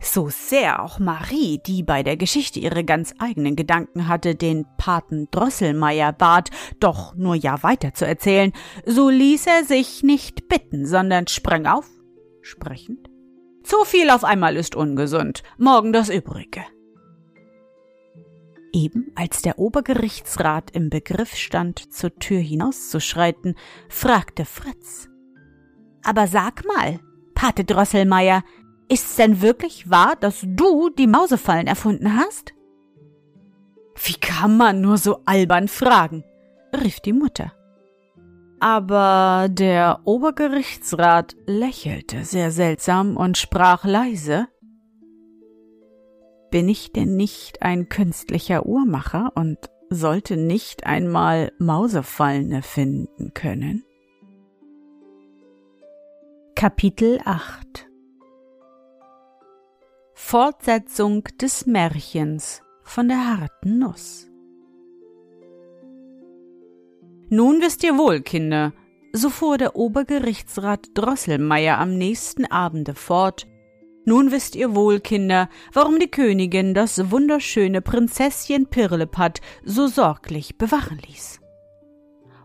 So 0.00 0.28
sehr 0.28 0.82
auch 0.82 0.98
Marie, 0.98 1.60
die 1.66 1.82
bei 1.82 2.02
der 2.02 2.16
Geschichte 2.16 2.60
ihre 2.60 2.84
ganz 2.84 3.14
eigenen 3.18 3.56
Gedanken 3.56 4.06
hatte, 4.06 4.34
den 4.34 4.66
Paten 4.76 5.28
Drosselmeier 5.30 6.12
bat, 6.12 6.50
doch 6.78 7.14
nur 7.14 7.34
ja 7.34 7.62
weiter 7.62 7.94
zu 7.94 8.06
erzählen, 8.06 8.52
so 8.84 9.08
ließ 9.08 9.46
er 9.46 9.64
sich 9.64 10.02
nicht 10.02 10.46
bitten, 10.48 10.86
sondern 10.86 11.26
sprang 11.26 11.66
auf, 11.66 11.88
sprechend. 12.42 13.08
Zu 13.62 13.84
viel 13.84 14.10
auf 14.10 14.24
einmal 14.24 14.56
ist 14.56 14.76
ungesund, 14.76 15.42
morgen 15.56 15.94
das 15.94 16.10
Übrige. 16.10 16.64
Eben 18.74 19.12
als 19.14 19.40
der 19.40 19.58
Obergerichtsrat 19.58 20.72
im 20.72 20.90
Begriff 20.90 21.34
stand, 21.34 21.94
zur 21.94 22.14
Tür 22.16 22.40
hinauszuschreiten, 22.40 23.54
fragte 23.88 24.44
Fritz. 24.44 25.08
Aber 26.02 26.26
sag 26.26 26.64
mal, 26.66 27.00
Pate 27.34 27.64
Drosselmeier, 27.64 28.42
Ist's 28.88 29.16
denn 29.16 29.40
wirklich 29.40 29.88
wahr, 29.90 30.14
dass 30.20 30.42
du 30.44 30.90
die 30.90 31.06
Mausefallen 31.06 31.66
erfunden 31.66 32.16
hast? 32.16 32.52
Wie 34.04 34.14
kann 34.14 34.56
man 34.56 34.80
nur 34.80 34.98
so 34.98 35.20
albern 35.24 35.68
fragen? 35.68 36.24
rief 36.74 37.00
die 37.00 37.12
Mutter. 37.12 37.52
Aber 38.60 39.48
der 39.50 40.00
Obergerichtsrat 40.04 41.36
lächelte 41.46 42.24
sehr 42.24 42.50
seltsam 42.50 43.16
und 43.16 43.38
sprach 43.38 43.84
leise 43.84 44.48
Bin 46.54 46.68
ich 46.68 46.92
denn 46.92 47.16
nicht 47.16 47.62
ein 47.62 47.88
künstlicher 47.88 48.64
Uhrmacher 48.64 49.32
und 49.34 49.58
sollte 49.90 50.36
nicht 50.36 50.86
einmal 50.86 51.50
Mausefallen 51.58 52.52
erfinden 52.52 53.34
können? 53.34 53.82
Kapitel 56.54 57.18
8 57.24 57.90
Fortsetzung 60.14 61.24
des 61.42 61.66
Märchens 61.66 62.62
von 62.84 63.08
der 63.08 63.40
harten 63.40 63.80
Nuss. 63.80 64.30
Nun 67.30 67.62
wisst 67.62 67.82
ihr 67.82 67.98
wohl, 67.98 68.20
Kinder, 68.20 68.72
so 69.12 69.28
fuhr 69.28 69.58
der 69.58 69.74
Obergerichtsrat 69.74 70.90
Drosselmeier 70.94 71.78
am 71.78 71.98
nächsten 71.98 72.46
Abende 72.46 72.94
fort, 72.94 73.48
nun 74.04 74.30
wisst 74.30 74.54
ihr 74.54 74.74
wohl, 74.74 75.00
Kinder, 75.00 75.48
warum 75.72 75.98
die 75.98 76.10
Königin 76.10 76.74
das 76.74 77.10
wunderschöne 77.10 77.80
Prinzesschen 77.80 78.66
Pirlipat 78.66 79.40
so 79.64 79.86
sorglich 79.86 80.58
bewachen 80.58 80.98
ließ. 81.06 81.40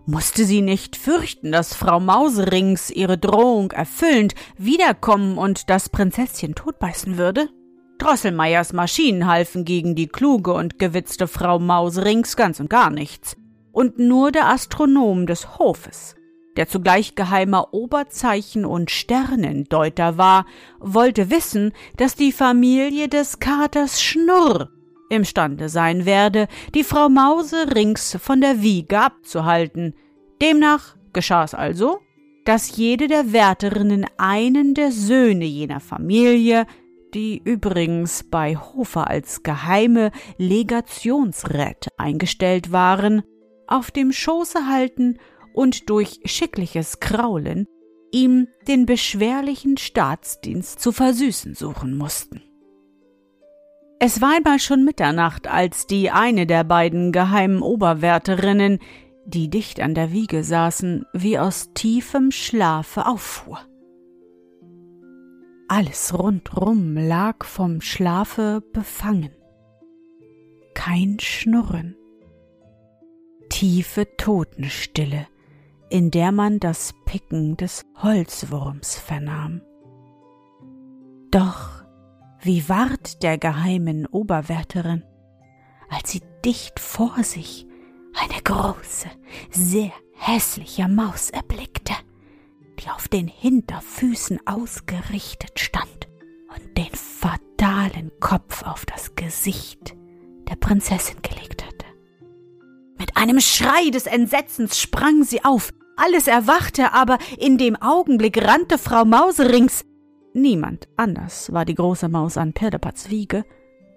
Musste 0.05 0.43
sie 0.43 0.61
nicht 0.61 0.95
fürchten, 0.95 1.51
dass 1.51 1.75
Frau 1.75 1.99
Mauserings 1.99 2.89
ihre 2.89 3.17
Drohung 3.17 3.71
erfüllend 3.71 4.33
wiederkommen 4.57 5.37
und 5.37 5.69
das 5.69 5.89
Prinzesschen 5.89 6.55
totbeißen 6.55 7.17
würde? 7.17 7.49
Drosselmeiers 7.99 8.73
Maschinen 8.73 9.27
halfen 9.27 9.65
gegen 9.65 9.93
die 9.93 10.07
kluge 10.07 10.53
und 10.53 10.79
gewitzte 10.79 11.27
Frau 11.27 11.59
Mausrings 11.59 12.35
ganz 12.37 12.59
und 12.59 12.69
gar 12.69 12.89
nichts. 12.89 13.35
Und 13.71 13.99
nur 13.99 14.31
der 14.31 14.47
Astronom 14.47 15.27
des 15.27 15.59
Hofes, 15.59 16.15
der 16.59 16.67
zugleich 16.67 17.15
geheimer 17.15 17.73
Oberzeichen 17.73 18.65
und 18.65 18.91
Sternendeuter 18.91 20.17
war, 20.17 20.45
wollte 20.79 21.29
wissen, 21.29 21.71
dass 21.95 22.15
die 22.15 22.33
Familie 22.33 23.07
des 23.07 23.39
Katers 23.39 24.01
Schnurr 24.01 24.69
imstande 25.09 25.69
sein 25.69 26.05
werde, 26.05 26.49
die 26.75 26.83
Frau 26.83 27.07
Mause 27.07 27.73
rings 27.73 28.17
von 28.21 28.41
der 28.41 28.61
Wiege 28.61 28.99
abzuhalten. 28.99 29.95
Demnach 30.41 30.97
geschah's 31.13 31.53
also, 31.53 31.99
dass 32.43 32.75
jede 32.75 33.07
der 33.07 33.31
Wärterinnen 33.31 34.05
einen 34.17 34.73
der 34.73 34.91
Söhne 34.91 35.45
jener 35.45 35.79
Familie 35.79 36.65
die 37.13 37.41
übrigens 37.43 38.23
bei 38.23 38.55
Hofer 38.55 39.07
als 39.07 39.41
geheime 39.41 40.11
Legationsräte 40.37 41.89
eingestellt 41.97 42.71
waren, 42.71 43.23
auf 43.65 43.89
dem 43.89 44.11
Schoße 44.11 44.67
halten 44.67 45.17
und 45.59 45.89
durch 45.89 46.21
schickliches 46.23 47.01
Kraulen 47.01 47.65
ihm 48.13 48.47
den 48.69 48.85
beschwerlichen 48.85 49.75
Staatsdienst 49.75 50.79
zu 50.79 50.93
versüßen 50.93 51.53
suchen 51.53 51.97
mussten. 51.97 52.41
Es 53.99 54.21
war 54.21 54.37
einmal 54.37 54.59
schon 54.59 54.85
Mitternacht, 54.85 55.47
als 55.47 55.85
die 55.85 56.11
eine 56.11 56.47
der 56.47 56.63
beiden 56.63 57.11
geheimen 57.11 57.61
Oberwärterinnen, 57.61 58.79
die 59.25 59.49
dicht 59.49 59.81
an 59.81 59.95
der 59.95 60.13
Wiege 60.13 60.45
saßen, 60.45 61.05
wie 61.11 61.37
aus 61.37 61.73
tiefem 61.73 62.31
Schlafe 62.31 63.05
auffuhr. 63.05 63.59
Alles 65.67 66.17
rundrum 66.17 66.95
lag 66.95 67.43
vom 67.43 67.81
Schlafe 67.81 68.63
befangen. 68.71 69.35
Kein 70.73 71.17
Schnurren. 71.19 71.97
Tiefe 73.49 74.07
Totenstille, 74.15 75.27
in 75.89 76.11
der 76.11 76.31
man 76.31 76.59
das 76.59 76.93
Picken 77.05 77.57
des 77.57 77.85
Holzwurms 78.01 78.97
vernahm. 78.97 79.61
Doch 81.31 81.83
wie 82.41 82.67
ward 82.69 83.21
der 83.23 83.37
geheimen 83.37 84.05
Oberwärterin, 84.05 85.03
als 85.89 86.11
sie 86.11 86.21
dicht 86.45 86.79
vor 86.79 87.23
sich 87.23 87.65
eine 88.13 88.41
große, 88.41 89.09
sehr 89.51 89.91
hässliche 90.15 90.87
Maus 90.87 91.29
erblickte 91.29 91.93
die 92.79 92.89
auf 92.89 93.07
den 93.07 93.27
Hinterfüßen 93.27 94.39
ausgerichtet 94.45 95.59
stand 95.59 96.07
und 96.55 96.77
den 96.77 96.91
fatalen 96.93 98.11
Kopf 98.19 98.63
auf 98.63 98.85
das 98.85 99.15
Gesicht 99.15 99.95
der 100.49 100.55
Prinzessin 100.55 101.21
gelegt 101.21 101.65
hatte. 101.65 101.85
Mit 102.97 103.17
einem 103.17 103.39
Schrei 103.39 103.89
des 103.91 104.07
Entsetzens 104.07 104.79
sprang 104.79 105.23
sie 105.23 105.43
auf, 105.43 105.71
alles 105.99 106.27
erwachte, 106.27 106.93
aber 106.93 107.17
in 107.37 107.57
dem 107.57 107.75
Augenblick 107.75 108.43
rannte 108.43 108.77
Frau 108.77 109.05
Mauserings, 109.05 109.85
niemand 110.33 110.87
anders 110.95 111.51
war 111.53 111.65
die 111.65 111.75
große 111.75 112.09
Maus 112.09 112.37
an 112.37 112.53
Pirdepats 112.53 113.09
Wiege, 113.09 113.45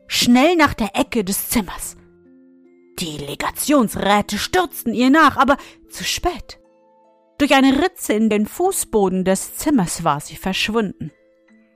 schnell 0.06 0.56
nach 0.56 0.74
der 0.74 0.96
Ecke 0.96 1.24
des 1.24 1.48
Zimmers. 1.48 1.96
Die 2.98 3.18
Legationsräte 3.18 4.38
stürzten 4.38 4.94
ihr 4.94 5.10
nach, 5.10 5.36
aber 5.36 5.56
zu 5.88 6.04
spät. 6.04 6.60
Durch 7.38 7.54
eine 7.54 7.82
Ritze 7.82 8.12
in 8.12 8.30
den 8.30 8.46
Fußboden 8.46 9.24
des 9.24 9.56
Zimmers 9.56 10.04
war 10.04 10.20
sie 10.20 10.36
verschwunden. 10.36 11.10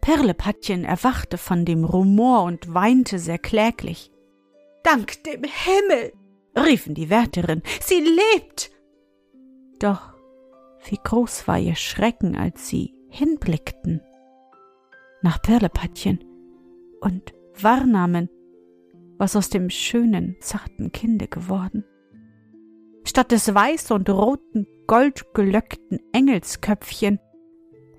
Pirlepatchen 0.00 0.84
erwachte 0.84 1.38
von 1.38 1.64
dem 1.64 1.84
Rumor 1.84 2.44
und 2.44 2.72
weinte 2.72 3.18
sehr 3.18 3.38
kläglich. 3.38 4.12
Dank 4.84 5.24
dem 5.24 5.42
Himmel, 5.42 6.12
riefen 6.56 6.94
die 6.94 7.10
Wärterin, 7.10 7.62
sie 7.80 8.00
lebt. 8.00 8.70
Doch 9.80 10.15
wie 10.90 10.98
groß 11.02 11.48
war 11.48 11.58
ihr 11.58 11.74
Schrecken, 11.74 12.36
als 12.36 12.68
sie 12.68 12.94
hinblickten 13.08 14.00
nach 15.22 15.40
Pirlepatchen 15.42 16.24
und 17.00 17.34
wahrnahmen, 17.60 18.28
was 19.18 19.34
aus 19.34 19.48
dem 19.48 19.70
schönen, 19.70 20.36
zarten 20.40 20.92
Kinde 20.92 21.26
geworden. 21.26 21.84
Statt 23.04 23.32
des 23.32 23.52
weiß 23.52 23.92
und 23.92 24.10
roten, 24.10 24.66
goldgelöckten 24.86 26.00
Engelsköpfchen 26.12 27.18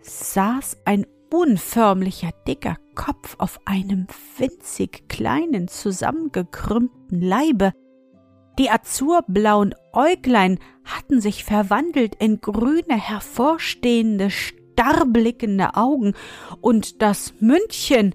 saß 0.01 0.77
ein 0.85 1.05
unförmlicher, 1.33 2.29
dicker 2.47 2.77
Kopf 2.95 3.35
auf 3.39 3.59
einem 3.65 4.07
winzig 4.37 5.09
kleinen, 5.09 5.67
zusammengekrümmten 5.67 7.21
Leibe. 7.21 7.73
Die 8.57 8.69
azurblauen 8.69 9.75
Äuglein 9.97 10.59
hatten 10.85 11.19
sich 11.19 11.43
verwandelt 11.43 12.15
in 12.19 12.39
grüne, 12.39 12.95
hervorstehende, 12.95 14.29
starrblickende 14.29 15.75
Augen, 15.75 16.13
und 16.61 17.01
das 17.01 17.33
Mündchen 17.39 18.13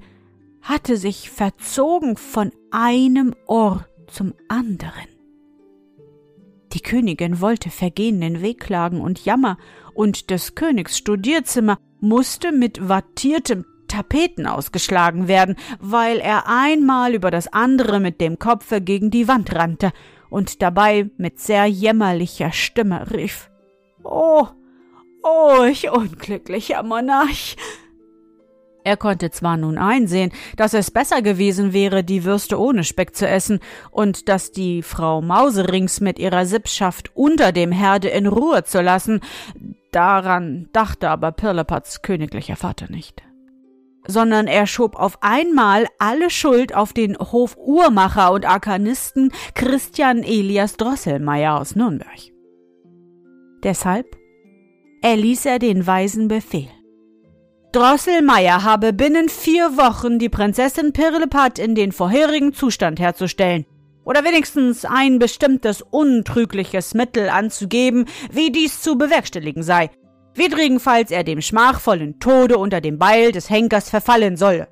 hatte 0.62 0.96
sich 0.96 1.28
verzogen 1.28 2.16
von 2.16 2.52
einem 2.70 3.34
Ohr 3.46 3.84
zum 4.06 4.32
anderen. 4.48 5.08
Die 6.72 6.80
Königin 6.80 7.40
wollte 7.40 7.68
vergehenden 7.68 8.40
Wehklagen 8.40 9.00
und 9.00 9.24
Jammer, 9.24 9.58
und 9.92 10.30
des 10.30 10.54
Königs 10.54 10.96
Studierzimmer 10.96 11.78
musste 12.00 12.52
mit 12.52 12.88
wattiertem 12.88 13.66
Tapeten 13.88 14.46
ausgeschlagen 14.46 15.28
werden, 15.28 15.56
weil 15.80 16.18
er 16.18 16.44
einmal 16.48 17.14
über 17.14 17.30
das 17.30 17.52
andere 17.52 18.00
mit 18.00 18.22
dem 18.22 18.38
Kopfe 18.38 18.80
gegen 18.80 19.10
die 19.10 19.28
Wand 19.28 19.54
rannte 19.54 19.92
und 20.32 20.62
dabei 20.62 21.10
mit 21.18 21.38
sehr 21.38 21.66
jämmerlicher 21.66 22.52
Stimme 22.52 23.10
rief 23.12 23.50
Oh, 24.02 24.46
oh, 25.22 25.64
ich 25.70 25.90
unglücklicher 25.90 26.82
Monarch. 26.82 27.56
Er 28.82 28.96
konnte 28.96 29.30
zwar 29.30 29.56
nun 29.56 29.78
einsehen, 29.78 30.32
dass 30.56 30.74
es 30.74 30.90
besser 30.90 31.22
gewesen 31.22 31.72
wäre, 31.72 32.02
die 32.02 32.24
Würste 32.24 32.58
ohne 32.58 32.82
Speck 32.82 33.14
zu 33.14 33.28
essen 33.28 33.60
und 33.92 34.28
dass 34.28 34.50
die 34.50 34.82
Frau 34.82 35.22
Mauserings 35.22 36.00
mit 36.00 36.18
ihrer 36.18 36.46
Sippschaft 36.46 37.12
unter 37.14 37.52
dem 37.52 37.70
Herde 37.70 38.08
in 38.08 38.26
Ruhe 38.26 38.64
zu 38.64 38.80
lassen, 38.80 39.20
daran 39.92 40.68
dachte 40.72 41.10
aber 41.10 41.30
Pirlepats 41.30 42.02
königlicher 42.02 42.56
Vater 42.56 42.90
nicht. 42.90 43.22
Sondern 44.06 44.46
er 44.46 44.66
schob 44.66 44.96
auf 44.96 45.18
einmal 45.22 45.86
alle 45.98 46.28
Schuld 46.28 46.74
auf 46.74 46.92
den 46.92 47.16
Hofuhrmacher 47.16 48.32
und 48.32 48.44
Arkanisten 48.44 49.32
Christian 49.54 50.22
Elias 50.22 50.76
Drosselmeier 50.76 51.60
aus 51.60 51.76
Nürnberg. 51.76 52.18
Deshalb 53.62 54.16
erließ 55.02 55.46
er 55.46 55.58
den 55.58 55.86
weisen 55.86 56.28
Befehl 56.28 56.68
Drosselmeier 57.72 58.64
habe 58.64 58.92
binnen 58.92 59.30
vier 59.30 59.78
Wochen 59.78 60.18
die 60.18 60.28
Prinzessin 60.28 60.92
Pirlipat 60.92 61.58
in 61.58 61.74
den 61.74 61.92
vorherigen 61.92 62.52
Zustand 62.52 63.00
herzustellen 63.00 63.64
oder 64.04 64.24
wenigstens 64.24 64.84
ein 64.84 65.18
bestimmtes 65.18 65.80
untrügliches 65.80 66.92
Mittel 66.92 67.30
anzugeben, 67.30 68.04
wie 68.30 68.52
dies 68.52 68.82
zu 68.82 68.98
bewerkstelligen 68.98 69.62
sei, 69.62 69.90
widrigenfalls 70.34 71.10
er 71.10 71.24
dem 71.24 71.40
schmachvollen 71.40 72.18
Tode 72.18 72.58
unter 72.58 72.80
dem 72.80 72.98
Beil 72.98 73.32
des 73.32 73.50
Henkers 73.50 73.90
verfallen 73.90 74.36
solle. 74.36 74.68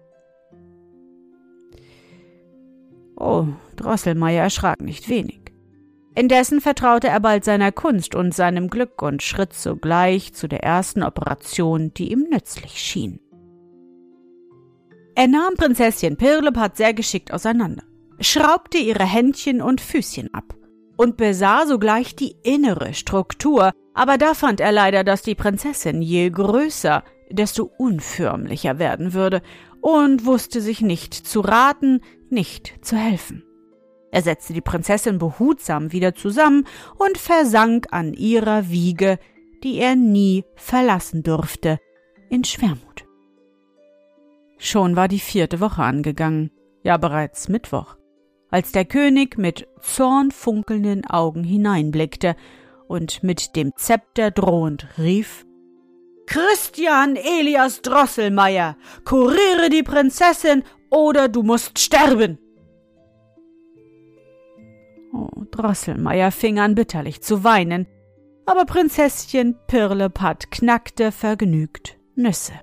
Oh, 3.16 3.46
Drosselmeier 3.76 4.44
erschrak 4.44 4.80
nicht 4.80 5.08
wenig. 5.08 5.40
Indessen 6.14 6.60
vertraute 6.60 7.08
er 7.08 7.20
bald 7.20 7.44
seiner 7.44 7.70
Kunst 7.70 8.14
und 8.14 8.34
seinem 8.34 8.68
Glück 8.68 9.00
und 9.02 9.22
schritt 9.22 9.52
sogleich 9.52 10.32
zu 10.32 10.48
der 10.48 10.62
ersten 10.62 11.02
Operation, 11.02 11.92
die 11.94 12.10
ihm 12.10 12.26
nützlich 12.30 12.78
schien. 12.78 13.20
Er 15.14 15.28
nahm 15.28 15.54
Prinzesschen 15.54 16.16
Pirlipat 16.16 16.76
sehr 16.76 16.94
geschickt 16.94 17.32
auseinander, 17.32 17.82
schraubte 18.20 18.78
ihre 18.78 19.04
Händchen 19.04 19.60
und 19.60 19.80
Füßchen 19.80 20.32
ab 20.32 20.54
und 20.96 21.16
besah 21.16 21.66
sogleich 21.66 22.16
die 22.16 22.36
innere 22.42 22.92
Struktur, 22.94 23.72
aber 23.94 24.18
da 24.18 24.34
fand 24.34 24.60
er 24.60 24.72
leider, 24.72 25.04
dass 25.04 25.22
die 25.22 25.34
Prinzessin 25.34 26.02
je 26.02 26.30
größer, 26.30 27.04
desto 27.30 27.70
unförmlicher 27.78 28.78
werden 28.78 29.12
würde 29.12 29.42
und 29.80 30.26
wusste 30.26 30.60
sich 30.60 30.80
nicht 30.80 31.14
zu 31.14 31.40
raten, 31.40 32.00
nicht 32.28 32.84
zu 32.84 32.96
helfen. 32.96 33.44
Er 34.12 34.22
setzte 34.22 34.52
die 34.52 34.60
Prinzessin 34.60 35.18
behutsam 35.18 35.92
wieder 35.92 36.14
zusammen 36.14 36.66
und 36.98 37.16
versank 37.18 37.88
an 37.90 38.12
ihrer 38.12 38.68
Wiege, 38.68 39.18
die 39.62 39.78
er 39.78 39.94
nie 39.94 40.44
verlassen 40.56 41.22
durfte, 41.22 41.78
in 42.28 42.44
Schwermut. 42.44 43.06
Schon 44.58 44.96
war 44.96 45.08
die 45.08 45.20
vierte 45.20 45.60
Woche 45.60 45.82
angegangen, 45.82 46.50
ja 46.82 46.96
bereits 46.96 47.48
Mittwoch, 47.48 47.96
als 48.50 48.72
der 48.72 48.84
König 48.84 49.38
mit 49.38 49.68
zornfunkelnden 49.80 51.06
Augen 51.06 51.44
hineinblickte 51.44 52.36
und 52.90 53.22
mit 53.22 53.54
dem 53.54 53.70
Zepter 53.76 54.32
drohend 54.32 54.88
rief 54.98 55.46
Christian 56.26 57.14
Elias 57.14 57.82
Drosselmeier, 57.82 58.76
kuriere 59.04 59.68
die 59.70 59.84
Prinzessin 59.84 60.64
oder 60.90 61.28
du 61.28 61.44
musst 61.44 61.78
sterben. 61.78 62.38
Oh, 65.12 65.44
Drosselmeier 65.52 66.32
fing 66.32 66.58
an 66.58 66.74
bitterlich 66.74 67.22
zu 67.22 67.44
weinen, 67.44 67.86
aber 68.44 68.64
Prinzesschen 68.64 69.56
Pirlepat 69.68 70.50
knackte 70.50 71.12
vergnügt 71.12 71.96
Nüsse. 72.16 72.54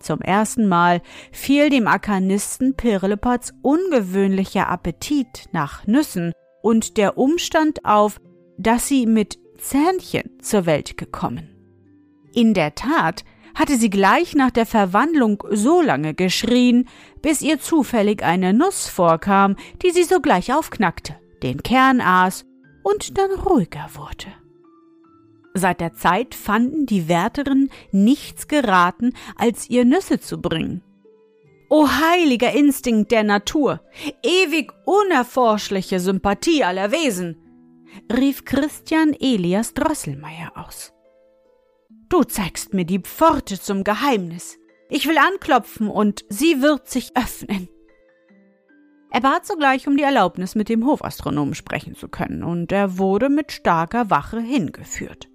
Zum 0.00 0.20
ersten 0.20 0.66
Mal 0.66 1.02
fiel 1.30 1.70
dem 1.70 1.86
Arkanisten 1.86 2.74
Pirlepats 2.74 3.54
ungewöhnlicher 3.62 4.68
Appetit 4.68 5.46
nach 5.52 5.86
Nüssen 5.86 6.32
und 6.62 6.96
der 6.96 7.16
Umstand 7.16 7.84
auf, 7.84 8.20
dass 8.58 8.88
sie 8.88 9.06
mit 9.06 9.38
Zähnchen 9.56 10.38
zur 10.42 10.66
Welt 10.66 10.96
gekommen. 10.96 11.48
In 12.34 12.54
der 12.54 12.74
Tat 12.74 13.24
hatte 13.54 13.76
sie 13.76 13.90
gleich 13.90 14.34
nach 14.34 14.50
der 14.50 14.66
Verwandlung 14.66 15.42
so 15.50 15.80
lange 15.80 16.14
geschrien, 16.14 16.88
bis 17.22 17.40
ihr 17.40 17.58
zufällig 17.58 18.22
eine 18.22 18.52
Nuss 18.52 18.86
vorkam, 18.86 19.56
die 19.82 19.90
sie 19.90 20.04
sogleich 20.04 20.52
aufknackte, 20.52 21.16
den 21.42 21.62
Kern 21.62 22.00
aß 22.00 22.44
und 22.82 23.18
dann 23.18 23.30
ruhiger 23.32 23.88
wurde. 23.94 24.32
Seit 25.54 25.80
der 25.80 25.94
Zeit 25.94 26.34
fanden 26.36 26.86
die 26.86 27.08
Wärterinnen 27.08 27.70
nichts 27.90 28.46
geraten, 28.46 29.14
als 29.36 29.68
ihr 29.68 29.84
Nüsse 29.84 30.20
zu 30.20 30.40
bringen. 30.40 30.82
O 31.68 31.88
heiliger 31.88 32.52
Instinkt 32.52 33.10
der 33.10 33.24
Natur, 33.24 33.80
ewig 34.22 34.72
unerforschliche 34.84 35.98
Sympathie 36.00 36.64
aller 36.64 36.92
Wesen, 36.92 37.47
rief 38.12 38.44
Christian 38.44 39.14
Elias 39.18 39.74
Drosselmeier 39.74 40.52
aus. 40.54 40.92
Du 42.08 42.24
zeigst 42.24 42.74
mir 42.74 42.84
die 42.84 43.00
Pforte 43.00 43.60
zum 43.60 43.84
Geheimnis. 43.84 44.58
Ich 44.88 45.06
will 45.06 45.18
anklopfen 45.18 45.88
und 45.88 46.24
sie 46.28 46.62
wird 46.62 46.88
sich 46.88 47.16
öffnen. 47.16 47.68
Er 49.10 49.20
bat 49.20 49.46
sogleich 49.46 49.86
um 49.88 49.96
die 49.96 50.02
Erlaubnis, 50.02 50.54
mit 50.54 50.68
dem 50.68 50.84
Hofastronomen 50.86 51.54
sprechen 51.54 51.94
zu 51.94 52.08
können, 52.08 52.42
und 52.42 52.72
er 52.72 52.98
wurde 52.98 53.28
mit 53.28 53.52
starker 53.52 54.10
Wache 54.10 54.40
hingeführt. 54.40 55.28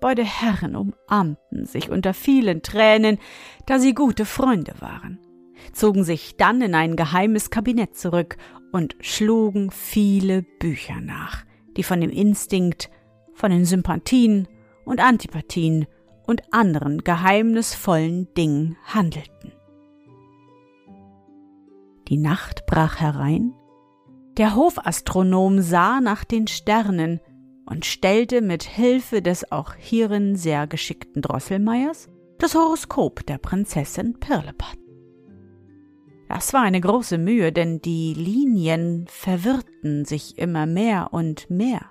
Beide 0.00 0.24
Herren 0.24 0.76
umarmten 0.76 1.66
sich 1.66 1.90
unter 1.90 2.14
vielen 2.14 2.62
Tränen, 2.62 3.18
da 3.66 3.78
sie 3.78 3.94
gute 3.94 4.24
Freunde 4.24 4.74
waren, 4.78 5.18
zogen 5.72 6.04
sich 6.04 6.36
dann 6.36 6.60
in 6.60 6.74
ein 6.74 6.96
geheimes 6.96 7.50
Kabinett 7.50 7.96
zurück 7.96 8.36
und 8.72 8.94
schlugen 9.00 9.70
viele 9.70 10.42
Bücher 10.42 11.00
nach, 11.00 11.44
die 11.76 11.82
von 11.82 12.00
dem 12.00 12.10
Instinkt, 12.10 12.90
von 13.34 13.50
den 13.50 13.64
Sympathien 13.64 14.48
und 14.84 15.00
Antipathien 15.00 15.86
und 16.26 16.42
anderen 16.52 17.04
geheimnisvollen 17.04 18.32
Dingen 18.34 18.76
handelten. 18.84 19.52
Die 22.08 22.18
Nacht 22.18 22.66
brach 22.66 23.00
herein, 23.00 23.52
der 24.36 24.54
Hofastronom 24.54 25.60
sah 25.60 26.00
nach 26.00 26.24
den 26.24 26.46
Sternen 26.46 27.20
und 27.64 27.84
stellte 27.84 28.42
mit 28.42 28.62
Hilfe 28.62 29.22
des 29.22 29.50
auch 29.50 29.74
hierin 29.74 30.36
sehr 30.36 30.66
geschickten 30.66 31.22
Drosselmeiers 31.22 32.08
das 32.38 32.54
Horoskop 32.54 33.26
der 33.26 33.38
Prinzessin 33.38 34.20
Pirlipat. 34.20 34.85
Das 36.28 36.52
war 36.52 36.62
eine 36.62 36.80
große 36.80 37.18
Mühe, 37.18 37.52
denn 37.52 37.80
die 37.80 38.14
Linien 38.14 39.06
verwirrten 39.08 40.04
sich 40.04 40.38
immer 40.38 40.66
mehr 40.66 41.08
und 41.12 41.48
mehr. 41.50 41.86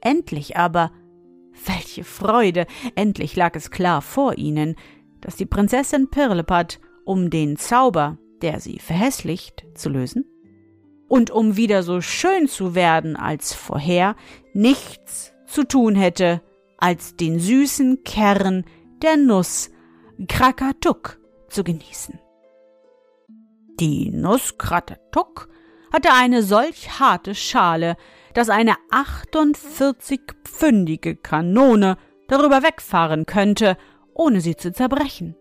Endlich 0.00 0.56
aber 0.56 0.92
welche 1.66 2.04
Freude! 2.04 2.66
Endlich 2.94 3.36
lag 3.36 3.54
es 3.56 3.70
klar 3.70 4.02
vor 4.02 4.38
ihnen, 4.38 4.76
dass 5.20 5.36
die 5.36 5.46
Prinzessin 5.46 6.08
Pirlipat, 6.10 6.80
um 7.04 7.30
den 7.30 7.56
Zauber, 7.56 8.18
der 8.40 8.60
sie 8.60 8.78
verhässlicht, 8.78 9.64
zu 9.74 9.88
lösen, 9.88 10.24
und 11.08 11.30
um 11.30 11.56
wieder 11.56 11.82
so 11.82 12.00
schön 12.00 12.48
zu 12.48 12.74
werden 12.74 13.16
als 13.16 13.52
vorher, 13.52 14.16
nichts 14.54 15.32
zu 15.46 15.64
tun 15.64 15.94
hätte, 15.94 16.40
als 16.78 17.16
den 17.16 17.38
süßen 17.38 18.02
Kern 18.02 18.64
der 19.02 19.16
Nuss 19.16 19.70
Krakatuk 20.28 21.18
zu 21.48 21.64
genießen. 21.64 22.21
Die 23.82 24.10
Nuss 24.10 24.58
Krakatuk 24.58 25.48
hatte 25.92 26.12
eine 26.12 26.44
solch 26.44 27.00
harte 27.00 27.34
Schale, 27.34 27.96
dass 28.32 28.48
eine 28.48 28.76
48-pfündige 28.92 31.16
Kanone 31.16 31.96
darüber 32.28 32.62
wegfahren 32.62 33.26
könnte, 33.26 33.76
ohne 34.14 34.40
sie 34.40 34.54
zu 34.54 34.72
zerbrechen. 34.72 35.34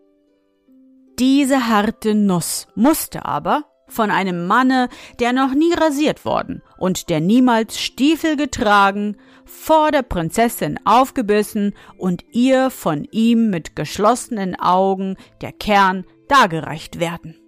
Diese 1.19 1.67
harte 1.67 2.15
Nuss 2.15 2.65
musste 2.73 3.25
aber 3.25 3.65
von 3.87 4.09
einem 4.09 4.47
Manne, 4.47 4.89
der 5.19 5.33
noch 5.33 5.53
nie 5.53 5.75
rasiert 5.75 6.25
worden 6.25 6.63
und 6.79 7.11
der 7.11 7.21
niemals 7.21 7.79
Stiefel 7.79 8.37
getragen, 8.37 9.17
vor 9.45 9.91
der 9.91 10.01
Prinzessin 10.01 10.79
aufgebissen 10.83 11.75
und 11.95 12.23
ihr 12.31 12.71
von 12.71 13.07
ihm 13.11 13.51
mit 13.51 13.75
geschlossenen 13.75 14.59
Augen 14.59 15.15
der 15.41 15.51
Kern 15.51 16.05
dargereicht 16.27 16.99
werden. 16.99 17.40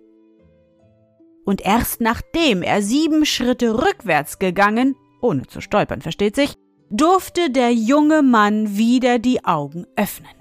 Und 1.45 1.62
erst 1.62 2.01
nachdem 2.01 2.62
er 2.62 2.82
sieben 2.82 3.25
Schritte 3.25 3.82
rückwärts 3.84 4.39
gegangen, 4.39 4.95
ohne 5.21 5.47
zu 5.47 5.62
stolpern, 5.62 6.01
versteht 6.01 6.36
sich, 6.36 6.56
durfte 6.89 7.49
der 7.49 7.73
junge 7.73 8.21
Mann 8.21 8.77
wieder 8.77 9.19
die 9.19 9.43
Augen 9.45 9.86
öffnen. 9.95 10.32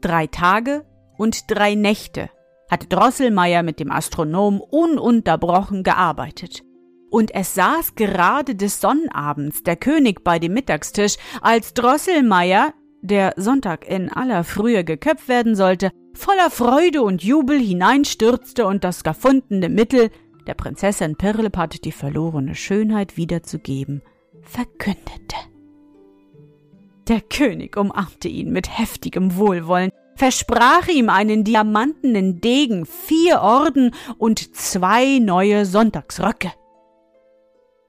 Drei 0.00 0.26
Tage 0.26 0.84
und 1.16 1.50
drei 1.50 1.74
Nächte 1.74 2.30
hatte 2.70 2.86
Drosselmeier 2.86 3.62
mit 3.62 3.80
dem 3.80 3.90
Astronom 3.90 4.60
ununterbrochen 4.60 5.82
gearbeitet. 5.82 6.62
Und 7.10 7.34
es 7.34 7.54
saß 7.54 7.94
gerade 7.94 8.54
des 8.54 8.80
Sonnabends 8.80 9.62
der 9.62 9.76
König 9.76 10.22
bei 10.22 10.38
dem 10.38 10.52
Mittagstisch, 10.52 11.16
als 11.40 11.72
Drosselmeier, 11.74 12.74
der 13.00 13.32
Sonntag 13.36 13.88
in 13.88 14.12
aller 14.12 14.44
Frühe 14.44 14.84
geköpft 14.84 15.28
werden 15.28 15.54
sollte, 15.54 15.90
voller 16.18 16.50
Freude 16.50 17.02
und 17.02 17.22
Jubel 17.22 17.58
hineinstürzte 17.58 18.66
und 18.66 18.84
das 18.84 19.04
gefundene 19.04 19.68
Mittel, 19.68 20.10
der 20.46 20.54
Prinzessin 20.54 21.16
Pirlipat 21.16 21.84
die 21.84 21.92
verlorene 21.92 22.54
Schönheit 22.54 23.16
wiederzugeben, 23.16 24.02
verkündete. 24.42 25.36
Der 27.06 27.20
König 27.20 27.76
umarmte 27.76 28.28
ihn 28.28 28.50
mit 28.50 28.78
heftigem 28.78 29.36
Wohlwollen, 29.36 29.90
versprach 30.16 30.88
ihm 30.88 31.08
einen 31.08 31.44
diamantenen 31.44 32.40
Degen, 32.40 32.84
vier 32.84 33.40
Orden 33.40 33.94
und 34.18 34.54
zwei 34.56 35.20
neue 35.20 35.64
Sonntagsröcke. 35.64 36.52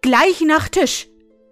Gleich 0.01 0.41
nach 0.41 0.69
Tisch, 0.69 1.07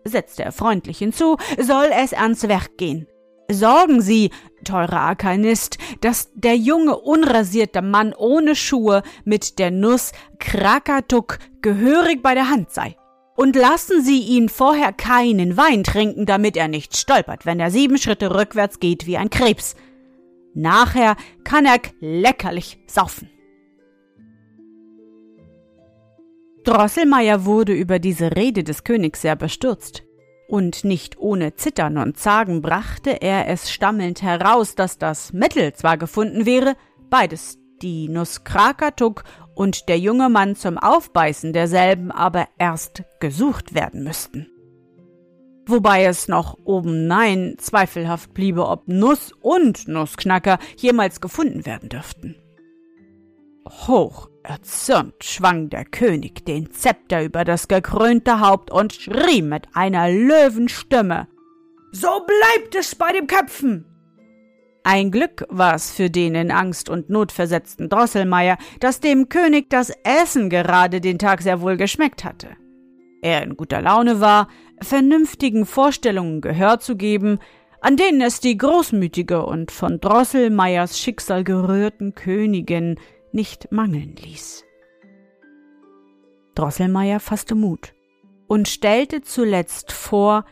setzte 0.05 0.43
er 0.43 0.51
freundlich 0.51 0.99
hinzu, 0.99 1.37
soll 1.59 1.89
es 1.91 2.13
ans 2.13 2.47
Werk 2.47 2.77
gehen. 2.77 3.07
Sorgen 3.49 4.01
Sie, 4.01 4.31
teurer 4.65 4.99
Arkanist, 4.99 5.77
dass 6.01 6.31
der 6.33 6.57
junge, 6.57 6.97
unrasierte 6.97 7.81
Mann 7.81 8.13
ohne 8.13 8.55
Schuhe 8.55 9.03
mit 9.23 9.57
der 9.57 9.71
Nuss 9.71 10.11
Krakatuk 10.39 11.39
gehörig 11.61 12.21
bei 12.21 12.33
der 12.33 12.49
Hand 12.49 12.71
sei. 12.71 12.97
Und 13.37 13.55
lassen 13.55 14.03
Sie 14.03 14.19
ihn 14.19 14.49
vorher 14.49 14.91
keinen 14.91 15.55
Wein 15.55 15.83
trinken, 15.83 16.25
damit 16.25 16.57
er 16.57 16.67
nicht 16.67 16.97
stolpert, 16.97 17.45
wenn 17.45 17.59
er 17.59 17.71
sieben 17.71 17.97
Schritte 17.97 18.33
rückwärts 18.33 18.79
geht 18.79 19.05
wie 19.05 19.17
ein 19.17 19.29
Krebs. 19.29 19.75
Nachher 20.53 21.15
kann 21.43 21.65
er 21.65 21.79
leckerlich 22.01 22.79
saufen. 22.87 23.29
Drosselmeier 26.63 27.45
wurde 27.45 27.73
über 27.73 27.99
diese 27.99 28.35
Rede 28.35 28.63
des 28.63 28.83
Königs 28.83 29.21
sehr 29.21 29.37
bestürzt. 29.37 30.06
Und 30.47 30.85
nicht 30.85 31.17
ohne 31.19 31.55
Zittern 31.55 31.97
und 31.97 32.17
Zagen 32.17 32.61
brachte 32.61 33.21
er 33.21 33.47
es 33.49 33.69
stammelnd 33.69 34.21
heraus, 34.21 34.75
dass 34.75 34.97
das 34.97 35.33
Mittel 35.33 35.73
zwar 35.73 35.97
gefunden 35.97 36.45
wäre, 36.45 36.75
beides, 37.09 37.59
die 37.81 38.07
Nuss 38.07 38.43
Krakatuk 38.43 39.23
und 39.55 39.89
der 39.89 39.99
junge 39.99 40.29
Mann 40.29 40.55
zum 40.55 40.77
Aufbeißen 40.77 41.51
derselben 41.53 42.11
aber 42.11 42.47
erst 42.57 43.03
gesucht 43.19 43.75
werden 43.75 44.03
müssten. 44.03 44.47
Wobei 45.67 46.05
es 46.05 46.29
noch 46.29 46.57
oben 46.63 47.07
nein 47.07 47.55
zweifelhaft 47.57 48.33
bliebe, 48.33 48.65
ob 48.67 48.87
Nuss 48.87 49.33
und 49.41 49.87
Nussknacker 49.89 50.59
jemals 50.77 51.19
gefunden 51.19 51.65
werden 51.65 51.89
dürften. 51.89 52.37
Hoch 53.69 54.29
erzürnt 54.43 55.23
schwang 55.23 55.69
der 55.69 55.85
König 55.85 56.45
den 56.45 56.71
Zepter 56.71 57.23
über 57.23 57.43
das 57.43 57.67
gekrönte 57.67 58.39
Haupt 58.39 58.71
und 58.71 58.93
schrie 58.93 59.41
mit 59.41 59.67
einer 59.73 60.09
Löwenstimme 60.09 61.27
So 61.91 62.07
bleibt 62.25 62.75
es 62.75 62.95
bei 62.95 63.11
dem 63.11 63.27
Köpfen. 63.27 63.85
Ein 64.83 65.11
Glück 65.11 65.45
war's 65.49 65.91
für 65.91 66.09
den 66.09 66.33
in 66.35 66.49
Angst 66.49 66.89
und 66.89 67.09
Not 67.09 67.33
versetzten 67.33 67.89
Drosselmeier, 67.89 68.57
dass 68.79 69.01
dem 69.01 69.27
König 69.27 69.69
das 69.69 69.91
Essen 70.03 70.49
gerade 70.49 71.01
den 71.01 71.19
Tag 71.19 71.41
sehr 71.41 71.59
wohl 71.61 71.75
geschmeckt 71.75 72.23
hatte. 72.23 72.55
Er 73.21 73.43
in 73.43 73.57
guter 73.57 73.81
Laune 73.81 74.21
war, 74.21 74.47
vernünftigen 74.81 75.65
Vorstellungen 75.65 76.39
Gehör 76.39 76.79
zu 76.79 76.95
geben, 76.95 77.39
an 77.81 77.97
denen 77.97 78.21
es 78.21 78.39
die 78.39 78.57
großmütige 78.57 79.45
und 79.45 79.71
von 79.71 79.99
Drosselmeiers 79.99 80.99
Schicksal 80.99 81.43
gerührten 81.43 82.15
Königin 82.15 82.97
nicht 83.37 83.71
mangeln 83.71 84.15
ließ. 84.17 84.65
Drosselmeier 86.55 87.19
fasste 87.19 87.53
Mut 87.53 87.93
und 88.47 88.67
stellte 88.67 89.21
zuletzt 89.21 89.91
vor, 89.91 90.43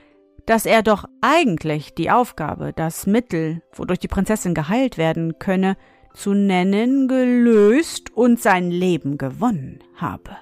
dass 0.45 0.67
er 0.67 0.83
doch 0.83 1.05
eigentlich 1.19 1.95
die 1.95 2.11
Aufgabe, 2.11 2.73
das 2.73 3.07
Mittel, 3.07 3.63
wodurch 3.73 3.97
die 3.97 4.07
Prinzessin 4.07 4.53
geheilt 4.53 4.99
werden 4.99 5.39
könne, 5.39 5.77
zu 6.13 6.33
nennen, 6.33 7.07
gelöst 7.07 8.13
und 8.13 8.39
sein 8.39 8.69
Leben 8.69 9.17
gewonnen 9.17 9.79
habe. 9.95 10.37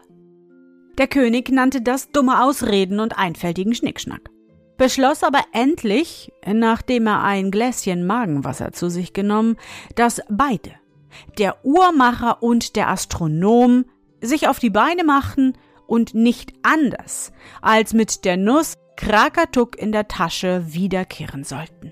Der 0.97 1.08
König 1.08 1.49
nannte 1.49 1.82
das 1.82 2.12
dumme 2.12 2.43
Ausreden 2.43 2.99
und 2.99 3.17
einfältigen 3.17 3.73
Schnickschnack, 3.73 4.29
beschloss 4.77 5.23
aber 5.23 5.39
endlich, 5.53 6.34
nachdem 6.45 7.08
er 7.08 7.23
ein 7.23 7.51
Gläschen 7.51 8.06
Magenwasser 8.06 8.73
zu 8.73 8.89
sich 8.89 9.13
genommen, 9.13 9.56
dass 9.95 10.21
beide, 10.29 10.73
der 11.38 11.65
Uhrmacher 11.65 12.41
und 12.41 12.76
der 12.76 12.89
Astronom, 12.89 13.86
sich 14.21 14.47
auf 14.47 14.60
die 14.60 14.69
Beine 14.69 15.04
machten 15.04 15.54
und 15.88 16.13
nicht 16.13 16.54
anders 16.63 17.32
als 17.62 17.93
mit 17.93 18.26
der 18.26 18.38
Nuss 18.38 18.76
Krakatuk 18.95 19.78
in 19.78 19.91
der 19.91 20.08
Tasche 20.08 20.63
wiederkehren 20.67 21.43
sollten. 21.43 21.91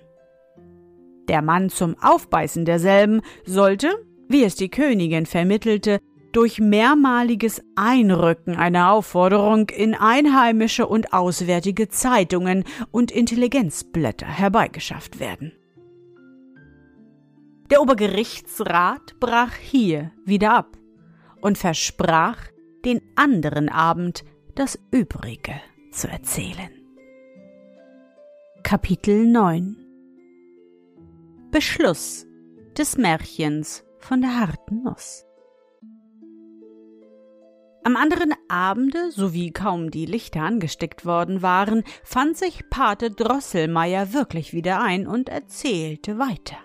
Der 1.28 1.42
Mann 1.42 1.70
zum 1.70 1.96
Aufbeißen 2.02 2.66
derselben 2.66 3.22
sollte, 3.46 4.06
wie 4.28 4.44
es 4.44 4.56
die 4.56 4.70
Königin 4.70 5.26
vermittelte, 5.26 6.00
durch 6.32 6.60
mehrmaliges 6.60 7.62
Einrücken 7.76 8.56
einer 8.56 8.92
Aufforderung 8.92 9.70
in 9.70 9.94
einheimische 9.96 10.88
und 10.88 11.14
auswärtige 11.14 11.90
Zeitungen 11.90 12.64
und 12.92 13.12
Intelligenzblätter 13.12 14.28
herbeigeschafft 14.28 15.20
werden. 15.20 15.52
Der 17.72 17.82
Obergerichtsrat 17.82 19.18
brach 19.22 19.54
hier 19.54 20.12
wieder 20.26 20.56
ab 20.56 20.78
und 21.40 21.58
versprach, 21.58 22.38
den 22.84 23.02
anderen 23.16 23.70
Abend 23.70 24.26
das 24.56 24.78
Übrige 24.92 25.54
zu 25.90 26.10
erzählen. 26.10 26.70
Kapitel 28.62 29.26
9 29.26 29.78
Beschluss 31.52 32.28
des 32.78 32.98
Märchens 32.98 33.86
von 34.00 34.20
der 34.20 34.38
harten 34.38 34.84
Nuss 34.84 35.26
Am 37.86 37.96
anderen 37.96 38.34
Abende, 38.50 39.12
sowie 39.12 39.52
kaum 39.52 39.92
die 39.92 40.06
Lichter 40.06 40.42
angesteckt 40.42 41.06
worden 41.06 41.42
waren, 41.42 41.86
fand 42.04 42.36
sich 42.36 42.70
Pate 42.70 43.12
Drosselmeier 43.12 44.12
wirklich 44.12 44.52
wieder 44.52 44.82
ein 44.82 45.08
und 45.08 45.30
erzählte 45.30 46.20
weiter. 46.20 46.58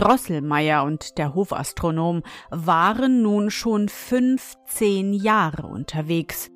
Drosselmeier 0.00 0.82
und 0.84 1.18
der 1.18 1.34
Hofastronom 1.34 2.22
waren 2.50 3.20
nun 3.20 3.50
schon 3.50 3.90
fünfzehn 3.90 5.12
Jahre 5.12 5.66
unterwegs, 5.66 6.50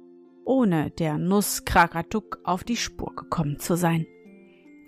ohne 0.46 0.90
der 0.92 1.18
Nuss 1.18 1.66
Krakatuk 1.66 2.38
auf 2.44 2.64
die 2.64 2.78
Spur 2.78 3.14
gekommen 3.14 3.59
zu 3.59 3.76
sein. 3.76 4.07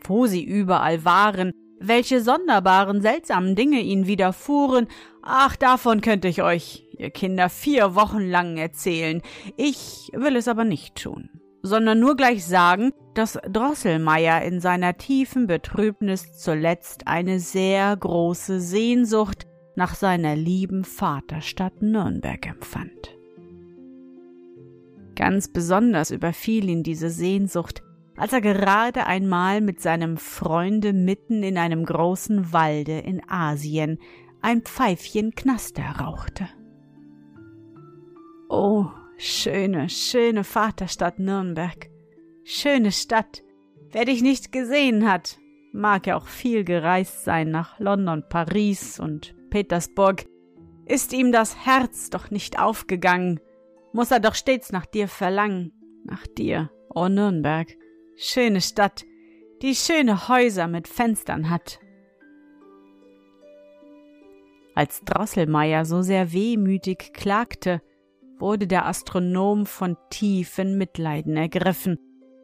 Wo 0.05 0.25
sie 0.25 0.43
überall 0.43 1.05
waren, 1.05 1.53
welche 1.81 2.23
sonderbaren, 2.23 3.03
seltsamen 3.03 3.57
Dinge 3.57 3.81
ihnen 3.83 4.07
widerfuhren, 4.07 4.87
ach, 5.21 5.57
davon 5.57 6.01
könnte 6.01 6.29
ich 6.29 6.43
euch, 6.43 6.89
ihr 6.97 7.11
Kinder, 7.11 7.51
vier 7.51 7.95
Wochen 7.95 8.23
lang 8.23 8.57
erzählen. 8.57 9.21
Ich 9.59 10.09
will 10.15 10.35
es 10.35 10.49
aber 10.49 10.65
nicht 10.65 10.95
tun, 10.95 11.29
sondern 11.67 12.01
nur 12.01 12.17
gleich 12.17 12.45
sagen, 12.47 12.93
dass 13.15 13.39
Drosselmeier 13.51 14.43
in 14.43 14.61
seiner 14.61 14.97
tiefen 14.97 15.47
Betrübnis 15.47 16.33
zuletzt 16.39 17.07
eine 17.07 17.41
sehr 17.41 17.97
große 17.97 18.61
Sehnsucht 18.61 19.47
nach 19.75 19.95
seiner 19.95 20.37
lieben 20.37 20.85
Vaterstadt 20.85 21.83
Nürnberg 21.83 22.47
empfand. 22.47 23.17
Ganz 25.15 25.49
besonders 25.49 26.11
überfiel 26.11 26.69
ihn 26.69 26.83
diese 26.83 27.11
Sehnsucht, 27.11 27.83
als 28.17 28.33
er 28.33 28.41
gerade 28.41 29.07
einmal 29.07 29.61
mit 29.61 29.81
seinem 29.81 30.17
Freunde 30.17 30.93
mitten 30.93 31.43
in 31.43 31.59
einem 31.59 31.85
großen 31.85 32.53
Walde 32.53 32.99
in 32.99 33.23
Asien 33.29 33.99
ein 34.41 34.63
Pfeifchen 34.63 35.35
Knaster 35.35 35.85
rauchte. 36.01 36.49
Oh, 38.49 38.87
schöne, 39.17 39.89
schöne 39.89 40.45
Vaterstadt 40.45 41.19
Nürnberg. 41.19 41.89
Schöne 42.45 42.93
Stadt. 42.93 43.43
Wer 43.91 44.05
dich 44.05 44.23
nicht 44.23 44.53
gesehen 44.53 45.11
hat, 45.11 45.39
mag 45.73 46.07
ja 46.07 46.17
auch 46.17 46.27
viel 46.27 46.65
gereist 46.65 47.25
sein 47.25 47.51
nach 47.51 47.79
London, 47.79 48.25
Paris 48.29 48.99
und 49.01 49.35
Petersburg, 49.51 50.27
ist 50.87 51.13
ihm 51.13 51.33
das 51.33 51.67
Herz 51.67 52.11
doch 52.11 52.31
nicht 52.31 52.59
aufgegangen, 52.59 53.41
muss 53.93 54.11
er 54.11 54.21
doch 54.21 54.35
stets 54.35 54.73
nach 54.73 54.87
dir 54.87 55.09
verlangen, 55.09 55.73
nach 56.05 56.27
dir, 56.27 56.71
o 56.91 57.05
oh 57.05 57.09
Nürnberg, 57.09 57.69
schöne 58.17 58.61
Stadt, 58.61 59.05
die 59.63 59.75
schöne 59.75 60.29
Häuser 60.29 60.69
mit 60.69 60.89
Fenstern 60.89 61.51
hat. 61.51 61.81
Als 64.75 65.03
Drosselmeier 65.05 65.87
so 65.87 66.03
sehr 66.03 66.33
wehmütig 66.33 67.13
klagte, 67.15 67.81
wurde 68.39 68.67
der 68.67 68.87
Astronom 68.87 69.67
von 69.67 69.97
tiefen 70.11 70.79
Mitleiden 70.79 71.37
ergriffen 71.37 71.99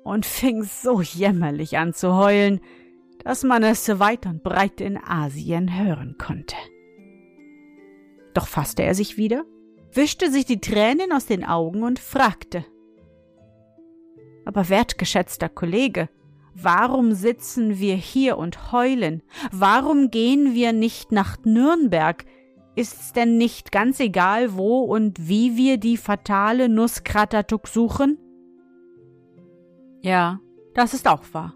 und 0.05 0.27
fing 0.27 0.63
so 0.63 1.01
jämmerlich 1.01 1.79
an 1.79 1.93
zu 1.95 2.15
heulen, 2.15 2.61
dass 3.25 3.45
man 3.45 3.63
es 3.63 3.89
weit 3.99 4.27
und 4.27 4.43
breit 4.43 4.81
in 4.81 4.97
Asien 4.97 5.79
hören 5.79 6.17
konnte. 6.19 6.57
Doch 8.35 8.49
fasste 8.49 8.83
er 8.83 8.95
sich 8.95 9.17
wieder 9.17 9.45
wischte 9.95 10.31
sich 10.31 10.45
die 10.45 10.61
Tränen 10.61 11.13
aus 11.13 11.27
den 11.27 11.45
Augen 11.45 11.83
und 11.83 11.99
fragte 11.99 12.65
Aber 14.45 14.69
wertgeschätzter 14.69 15.49
Kollege, 15.49 16.09
Warum 16.55 17.13
sitzen 17.13 17.79
wir 17.79 17.95
hier 17.95 18.37
und 18.37 18.73
heulen? 18.73 19.23
Warum 19.53 20.11
gehen 20.11 20.53
wir 20.53 20.75
nicht 20.75 21.11
nach 21.11 21.39
Nürnberg? 21.45 22.27
Ist's 22.75 23.13
denn 23.13 23.37
nicht 23.37 23.71
ganz 23.71 24.01
egal, 24.01 24.57
wo 24.57 24.81
und 24.81 25.29
wie 25.29 25.57
wir 25.57 25.77
die 25.77 25.97
fatale 25.97 26.69
Nuss 26.69 27.03
suchen? 27.67 28.19
Ja, 30.01 30.41
das 30.75 30.95
ist 30.95 31.07
auch 31.07 31.23
wahr, 31.33 31.55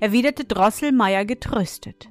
erwiderte 0.00 0.44
Drosselmeier 0.44 1.24
getröstet. 1.24 2.10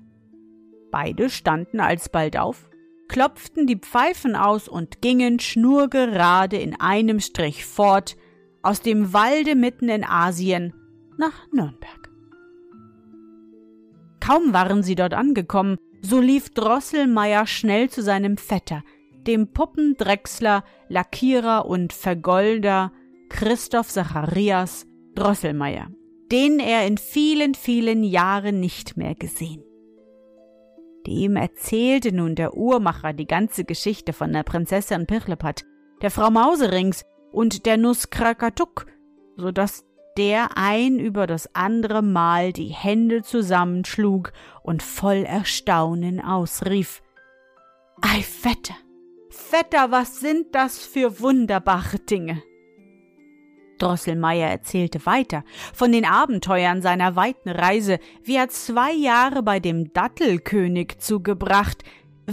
Beide 0.92 1.30
standen 1.30 1.82
alsbald 1.82 2.38
auf, 2.38 2.70
klopften 3.10 3.68
die 3.68 3.78
Pfeifen 3.78 4.36
aus 4.36 4.70
und 4.70 5.02
gingen 5.02 5.40
schnurgerade 5.40 6.58
in 6.58 6.80
einem 6.80 7.20
Strich 7.20 7.66
fort, 7.66 8.16
aus 8.64 8.82
dem 8.82 9.14
Walde 9.14 9.56
mitten 9.56 9.90
in 9.90 10.04
Asien 10.04 10.74
nach 11.18 11.48
Nürnberg. 11.52 12.10
Kaum 14.20 14.52
waren 14.52 14.84
sie 14.84 14.96
dort 14.96 15.14
angekommen, 15.14 15.78
so 16.02 16.20
lief 16.20 16.50
Drosselmeier 16.50 17.48
schnell 17.48 17.90
zu 17.90 18.02
seinem 18.02 18.38
Vetter, 18.38 18.84
dem 19.28 19.52
Puppendrechsler, 19.52 20.64
Lackierer 20.90 21.66
und 21.66 21.94
Vergolder 21.94 22.92
Christoph 23.30 23.90
Zacharias 23.90 24.86
Drosselmeier, 25.16 25.88
den 26.32 26.60
er 26.60 26.86
in 26.88 26.98
vielen, 26.98 27.56
vielen 27.56 28.04
Jahren 28.04 28.60
nicht 28.60 28.98
mehr 28.98 29.16
gesehen. 29.16 29.64
Dem 31.06 31.36
erzählte 31.36 32.12
nun 32.12 32.36
der 32.36 32.56
Uhrmacher 32.56 33.14
die 33.14 33.28
ganze 33.28 33.64
Geschichte 33.64 34.14
von 34.14 34.34
der 34.34 34.44
Prinzessin 34.44 35.08
Pirlipat, 35.08 35.66
der 36.02 36.12
Frau 36.12 36.30
Mauserings 36.30 37.06
und 37.32 37.66
der 37.66 37.78
Nuss 37.78 38.10
Krakatuk, 38.10 38.88
so 39.38 39.52
dass 39.52 39.87
der 40.18 40.58
ein 40.58 41.00
über 41.00 41.28
das 41.28 41.54
andere 41.56 42.02
Mal 42.02 42.52
die 42.52 42.70
Hände 42.70 43.22
zusammenschlug 43.22 44.34
und 44.64 44.82
voll 44.82 45.24
Erstaunen 45.24 46.20
ausrief 46.20 47.02
Ei, 48.02 48.22
Vetter, 48.22 48.76
Vetter, 49.30 49.92
was 49.92 50.20
sind 50.20 50.54
das 50.54 50.86
für 50.86 51.20
wunderbare 51.20 52.00
Dinge? 52.00 52.44
Drosselmeier 53.78 54.50
erzählte 54.50 55.06
weiter 55.06 55.44
von 55.74 55.92
den 55.92 56.06
Abenteuern 56.06 56.82
seiner 56.82 57.16
weiten 57.16 57.50
Reise, 57.50 58.00
wie 58.24 58.36
er 58.36 58.50
zwei 58.50 58.92
Jahre 58.92 59.44
bei 59.44 59.60
dem 59.60 59.94
Dattelkönig 59.94 60.98
zugebracht, 60.98 61.84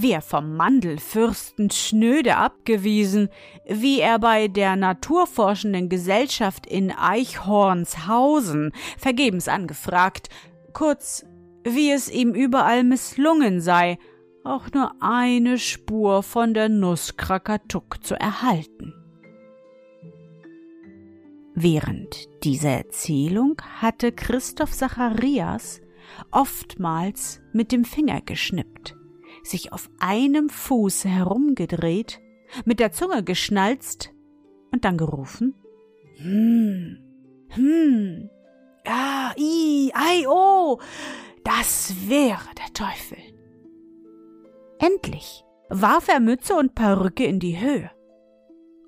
er 0.02 0.20
vom 0.20 0.57
Mandelfürsten 0.57 1.70
schnöde 1.70 2.37
abgewiesen, 2.37 3.28
wie 3.66 4.00
er 4.00 4.18
bei 4.18 4.48
der 4.48 4.74
naturforschenden 4.74 5.88
Gesellschaft 5.88 6.66
in 6.66 6.90
Eichhornshausen 6.90 8.72
vergebens 8.98 9.46
angefragt, 9.46 10.28
kurz, 10.72 11.24
wie 11.62 11.92
es 11.92 12.11
ihm 12.11 12.35
überall 12.35 12.83
misslungen 12.83 13.61
sei, 13.61 13.98
auch 14.42 14.70
nur 14.74 14.92
eine 15.00 15.59
Spur 15.59 16.22
von 16.24 16.54
der 16.54 16.68
Nuss 16.68 17.16
Krakatuk 17.16 18.04
zu 18.04 18.14
erhalten. 18.14 18.92
Während 21.54 22.28
dieser 22.42 22.70
Erzählung 22.70 23.62
hatte 23.80 24.11
Christoph 24.11 24.72
Zacharias 24.72 25.80
oftmals 26.33 27.40
mit 27.52 27.70
dem 27.70 27.85
Finger 27.85 28.20
geschnippt 28.20 28.96
sich 29.44 29.72
auf 29.72 29.88
einem 30.00 30.48
Fuß 30.48 31.04
herumgedreht, 31.04 32.20
mit 32.64 32.80
der 32.80 32.92
Zunge 32.92 33.22
geschnalzt 33.22 34.12
und 34.72 34.85
dann 34.85 34.96
gerufen. 34.96 35.54
Hm, 36.16 36.98
hm, 37.48 38.30
ah, 38.87 39.33
i, 39.37 39.92
ei, 39.94 40.26
oh, 40.28 40.78
das 41.44 41.94
wäre 42.09 42.48
der 42.59 42.72
Teufel. 42.72 43.18
Endlich 44.78 45.44
warf 45.68 46.09
er 46.09 46.20
Mütze 46.20 46.54
und 46.54 46.74
Perücke 46.74 47.24
in 47.24 47.40
die 47.40 47.61
Höhe, 47.61 47.90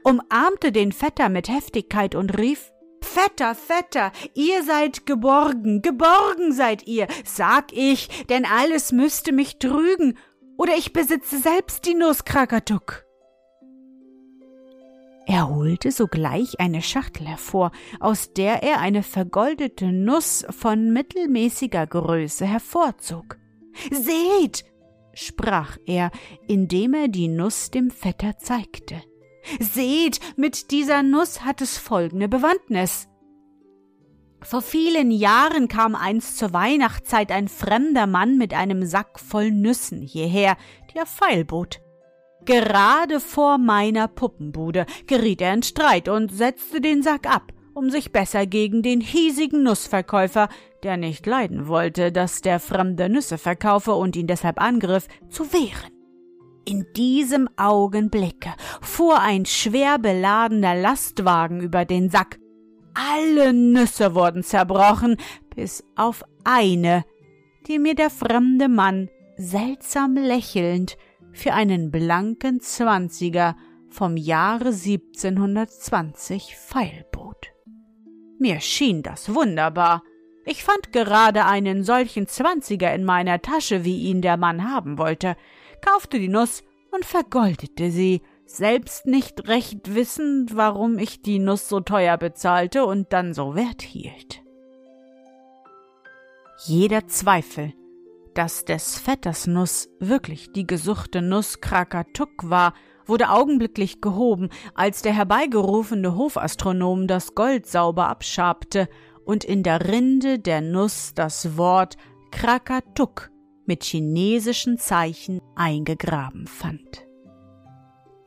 umarmte 0.05 0.73
den 0.73 0.93
Vetter 0.93 1.29
mit 1.29 1.49
Heftigkeit 1.49 2.15
und 2.15 2.39
rief 2.39 2.73
Vetter, 3.03 3.55
Vetter, 3.55 4.13
ihr 4.35 4.63
seid 4.63 5.07
geborgen, 5.07 5.81
geborgen 5.81 6.53
seid 6.53 6.87
ihr, 6.87 7.07
sag 7.25 7.73
ich, 7.73 8.09
denn 8.27 8.45
alles 8.45 8.93
müsste 8.93 9.33
mich 9.33 9.59
trügen, 9.59 10.19
oder 10.57 10.77
ich 10.77 10.93
besitze 10.93 11.39
selbst 11.39 11.87
die 11.87 11.95
Nuss 11.95 12.25
Krakatuk. 12.25 13.07
Er 15.29 15.49
holte 15.49 15.91
sogleich 15.91 16.61
eine 16.61 16.83
Schachtel 16.83 17.27
hervor, 17.27 17.73
aus 17.99 18.33
der 18.33 18.63
er 18.63 18.79
eine 18.79 19.03
vergoldete 19.03 19.87
Nuss 19.87 20.47
von 20.51 20.93
mittelmäßiger 20.93 21.85
Größe 21.87 22.47
hervorzog. 22.47 23.37
Seht, 23.91 24.65
sprach 25.15 25.79
er, 25.85 26.13
indem 26.47 26.95
er 26.95 27.09
die 27.09 27.27
Nuss 27.27 27.73
dem 27.73 27.91
Vetter 27.91 28.39
zeigte. 28.39 29.03
Seht, 29.59 30.21
mit 30.37 30.71
dieser 30.71 31.03
Nuss 31.03 31.45
hat 31.45 31.61
es 31.61 31.77
folgende 31.77 32.29
Bewandtnis. 32.29 33.09
Vor 34.43 34.63
vielen 34.63 35.11
Jahren 35.11 35.69
kam 35.69 35.95
einst 35.95 36.39
zur 36.39 36.53
Weihnachtszeit 36.53 37.33
ein 37.33 37.49
fremder 37.49 38.07
Mann 38.07 38.39
mit 38.39 38.55
einem 38.55 38.85
Sack 38.85 39.19
voll 39.19 39.51
Nüssen 39.51 40.03
hierher, 40.03 40.57
die 40.93 40.99
er 40.99 41.07
feilbot. 41.07 41.81
Gerade 42.45 43.19
vor 43.19 43.59
meiner 43.59 44.07
Puppenbude 44.07 44.87
geriet 45.07 45.41
er 45.41 45.53
in 45.53 45.63
Streit 45.65 46.09
und 46.09 46.33
setzte 46.33 46.81
den 46.81 47.03
Sack 47.03 47.27
ab, 47.27 47.53
um 47.75 47.91
sich 47.91 48.13
besser 48.13 48.47
gegen 48.47 48.83
den 48.83 49.01
hiesigen 49.01 49.65
Nussverkäufer, 49.65 50.49
der 50.85 50.97
nicht 50.97 51.27
leiden 51.27 51.67
wollte, 51.67 52.13
dass 52.13 52.43
der 52.43 52.61
Fremde 52.61 53.09
Nüsse 53.09 53.39
verkaufe 53.39 53.95
und 53.95 54.15
ihn 54.15 54.29
deshalb 54.29 54.61
angriff, 54.61 55.09
zu 55.29 55.53
wehren. 55.53 55.91
In 56.65 56.87
diesem 56.97 57.49
Augenblicke 57.57 58.55
fuhr 58.81 59.21
ein 59.21 59.45
schwer 59.47 59.99
beladener 59.99 60.77
Lastwagen 60.77 61.61
über 61.61 61.85
den 61.85 62.11
Sack, 62.11 62.39
alle 62.97 63.53
Nüsse 63.53 64.15
wurden 64.15 64.43
zerbrochen, 64.43 65.17
bis 65.55 65.85
auf 65.97 66.25
eine, 66.45 67.05
die 67.67 67.79
mir 67.79 67.95
der 67.95 68.11
fremde 68.11 68.69
Mann 68.69 69.09
seltsam 69.37 70.15
lächelnd 70.15 70.97
für 71.33 71.53
einen 71.53 71.91
blanken 71.91 72.61
Zwanziger 72.61 73.57
vom 73.91 74.17
Jahre 74.17 74.69
1720 74.69 76.57
feilbot. 76.57 77.53
Mir 78.39 78.61
schien 78.61 79.03
das 79.03 79.35
wunderbar. 79.35 80.03
Ich 80.45 80.65
fand 80.65 80.93
gerade 80.93 81.45
einen 81.45 81.85
solchen 81.85 82.27
Zwanziger 82.27 82.95
in 82.95 83.05
meiner 83.05 83.43
Tasche, 83.43 83.85
wie 83.85 84.05
ihn 84.05 84.23
der 84.23 84.37
Mann 84.37 84.71
haben 84.71 84.99
wollte, 84.99 85.37
kaufte 85.85 86.19
die 86.19 86.29
Nuss 86.29 86.63
und 86.93 87.05
vergoldete 87.05 87.91
sie, 87.91 88.23
selbst 88.47 89.07
nicht 89.07 89.49
recht 89.49 89.95
wissend, 89.95 90.57
warum 90.57 90.99
ich 90.99 91.21
die 91.23 91.39
Nuss 91.39 91.69
so 91.69 91.81
teuer 91.81 92.17
bezahlte 92.17 92.85
und 92.85 93.13
dann 93.13 93.35
so 93.35 93.55
wert 93.55 93.83
hielt. 93.83 94.43
Jeder 96.65 97.07
Zweifel, 97.07 97.75
dass 98.35 98.65
des 98.65 98.99
Vetters 98.99 99.47
Nuss 99.47 99.89
wirklich 99.99 100.53
die 100.53 100.67
gesuchte 100.67 101.21
Nuss 101.23 101.61
Krakatuk 101.61 102.49
war, 102.49 102.73
wurde 103.05 103.31
augenblicklich 103.31 104.01
gehoben, 104.01 104.51
als 104.75 105.03
der 105.03 105.13
herbeigerufene 105.13 106.17
Hofastronom 106.17 107.07
das 107.07 107.35
Gold 107.35 107.67
sauber 107.67 108.09
abschabte 108.09 108.89
und 109.25 109.45
in 109.45 109.63
der 109.63 109.89
Rinde 109.89 110.39
der 110.39 110.61
Nuss 110.61 111.13
das 111.15 111.57
Wort 111.57 111.97
Krakatuk 112.31 113.31
mit 113.65 113.85
chinesischen 113.85 114.79
Zeichen 114.79 115.41
eingegraben 115.57 116.47
fand. 116.47 117.06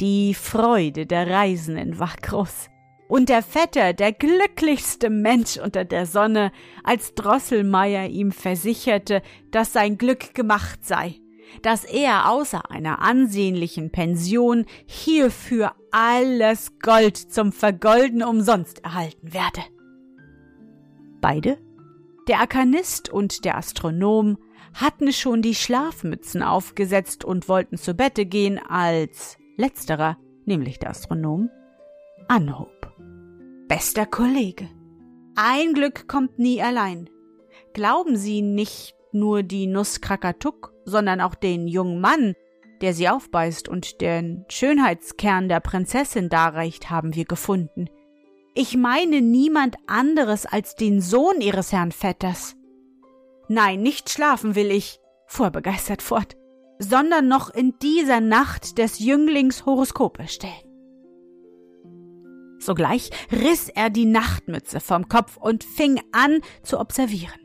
Die 0.01 0.33
Freude 0.33 1.05
der 1.05 1.29
Reisenden 1.29 1.99
war 1.99 2.13
groß. 2.21 2.69
Und 3.09 3.27
der 3.27 3.41
Vetter, 3.41 3.91
der 3.93 4.13
glücklichste 4.13 5.09
Mensch 5.09 5.57
unter 5.57 5.83
der 5.83 6.05
Sonne, 6.05 6.51
als 6.83 7.15
Drosselmeier 7.15 8.07
ihm 8.07 8.31
versicherte, 8.31 9.21
dass 9.51 9.73
sein 9.73 9.97
Glück 9.97 10.33
gemacht 10.35 10.85
sei, 10.85 11.15
dass 11.63 11.83
er 11.83 12.29
außer 12.29 12.71
einer 12.71 13.01
ansehnlichen 13.01 13.91
Pension 13.91 14.65
hierfür 14.85 15.73
alles 15.91 16.79
Gold 16.79 17.17
zum 17.17 17.51
Vergolden 17.51 18.23
umsonst 18.23 18.85
erhalten 18.85 19.33
werde. 19.33 19.61
Beide, 21.19 21.57
der 22.29 22.39
Arkanist 22.39 23.09
und 23.09 23.43
der 23.43 23.57
Astronom, 23.57 24.37
hatten 24.75 25.11
schon 25.11 25.41
die 25.41 25.55
Schlafmützen 25.55 26.43
aufgesetzt 26.43 27.25
und 27.25 27.49
wollten 27.49 27.77
zu 27.77 27.95
Bette 27.95 28.25
gehen, 28.25 28.59
als 28.59 29.39
letzterer, 29.59 30.17
nämlich 30.45 30.79
der 30.79 30.91
Astronom, 30.91 31.49
anhob. 32.27 32.91
Bester 33.67 34.05
Kollege, 34.05 34.67
ein 35.35 35.73
Glück 35.73 36.07
kommt 36.07 36.39
nie 36.39 36.61
allein. 36.61 37.09
Glauben 37.73 38.15
Sie 38.15 38.41
nicht 38.41 38.95
nur 39.11 39.43
die 39.43 39.67
Nuss 39.67 40.01
Krakatuk, 40.01 40.73
sondern 40.85 41.21
auch 41.21 41.35
den 41.35 41.67
jungen 41.67 42.01
Mann, 42.01 42.33
der 42.81 42.93
sie 42.93 43.09
aufbeißt 43.09 43.67
und 43.67 44.01
den 44.01 44.45
Schönheitskern 44.49 45.49
der 45.49 45.59
Prinzessin 45.59 46.29
darreicht, 46.29 46.89
haben 46.89 47.15
wir 47.15 47.25
gefunden. 47.25 47.89
Ich 48.55 48.75
meine 48.75 49.21
niemand 49.21 49.75
anderes 49.87 50.45
als 50.45 50.75
den 50.75 51.01
Sohn 51.01 51.41
Ihres 51.41 51.71
Herrn 51.71 51.91
Vetters. 51.91 52.55
Nein, 53.47 53.81
nicht 53.81 54.09
schlafen 54.09 54.55
will 54.55 54.71
ich, 54.71 54.99
fuhr 55.27 55.47
er 55.47 55.51
begeistert 55.51 56.01
fort, 56.01 56.35
sondern 56.79 57.27
noch 57.27 57.49
in 57.49 57.75
dieser 57.81 58.21
Nacht 58.21 58.77
des 58.77 58.99
Jünglings 58.99 59.65
Horoskope 59.65 60.27
stellen. 60.27 60.53
Sogleich 62.57 63.09
riss 63.31 63.69
er 63.69 63.89
die 63.89 64.05
Nachtmütze 64.05 64.79
vom 64.79 65.07
Kopf 65.07 65.37
und 65.37 65.63
fing 65.63 66.01
an 66.11 66.41
zu 66.63 66.79
observieren. 66.79 67.39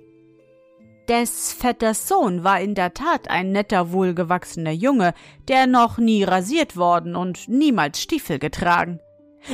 Des 1.09 1.53
Vetters 1.53 2.09
Sohn 2.09 2.45
war 2.45 2.61
in 2.61 2.74
der 2.74 2.95
Tat 2.95 3.28
ein 3.28 3.53
netter, 3.53 3.93
wohlgewachsener 3.93 4.70
Junge, 4.72 5.12
der 5.49 5.66
noch 5.66 5.99
nie 5.99 6.24
rasiert 6.24 6.76
worden 6.76 7.14
und 7.14 7.47
niemals 7.49 8.01
Stiefel 8.01 8.39
getragen. 8.39 9.01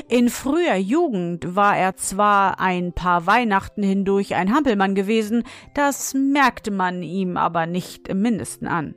In 0.09 0.29
früher 0.29 0.77
Jugend 0.77 1.57
war 1.57 1.77
er 1.77 1.97
zwar 1.97 2.61
ein 2.61 2.93
paar 2.93 3.27
Weihnachten 3.27 3.83
hindurch 3.83 4.37
ein 4.37 4.55
Hampelmann 4.55 4.95
gewesen, 4.95 5.43
das 5.75 6.15
merkte 6.15 6.71
man 6.71 7.03
ihm 7.03 7.37
aber 7.37 7.67
nicht 7.67 8.07
im 8.07 8.23
mindesten 8.23 8.69
an. 8.69 8.95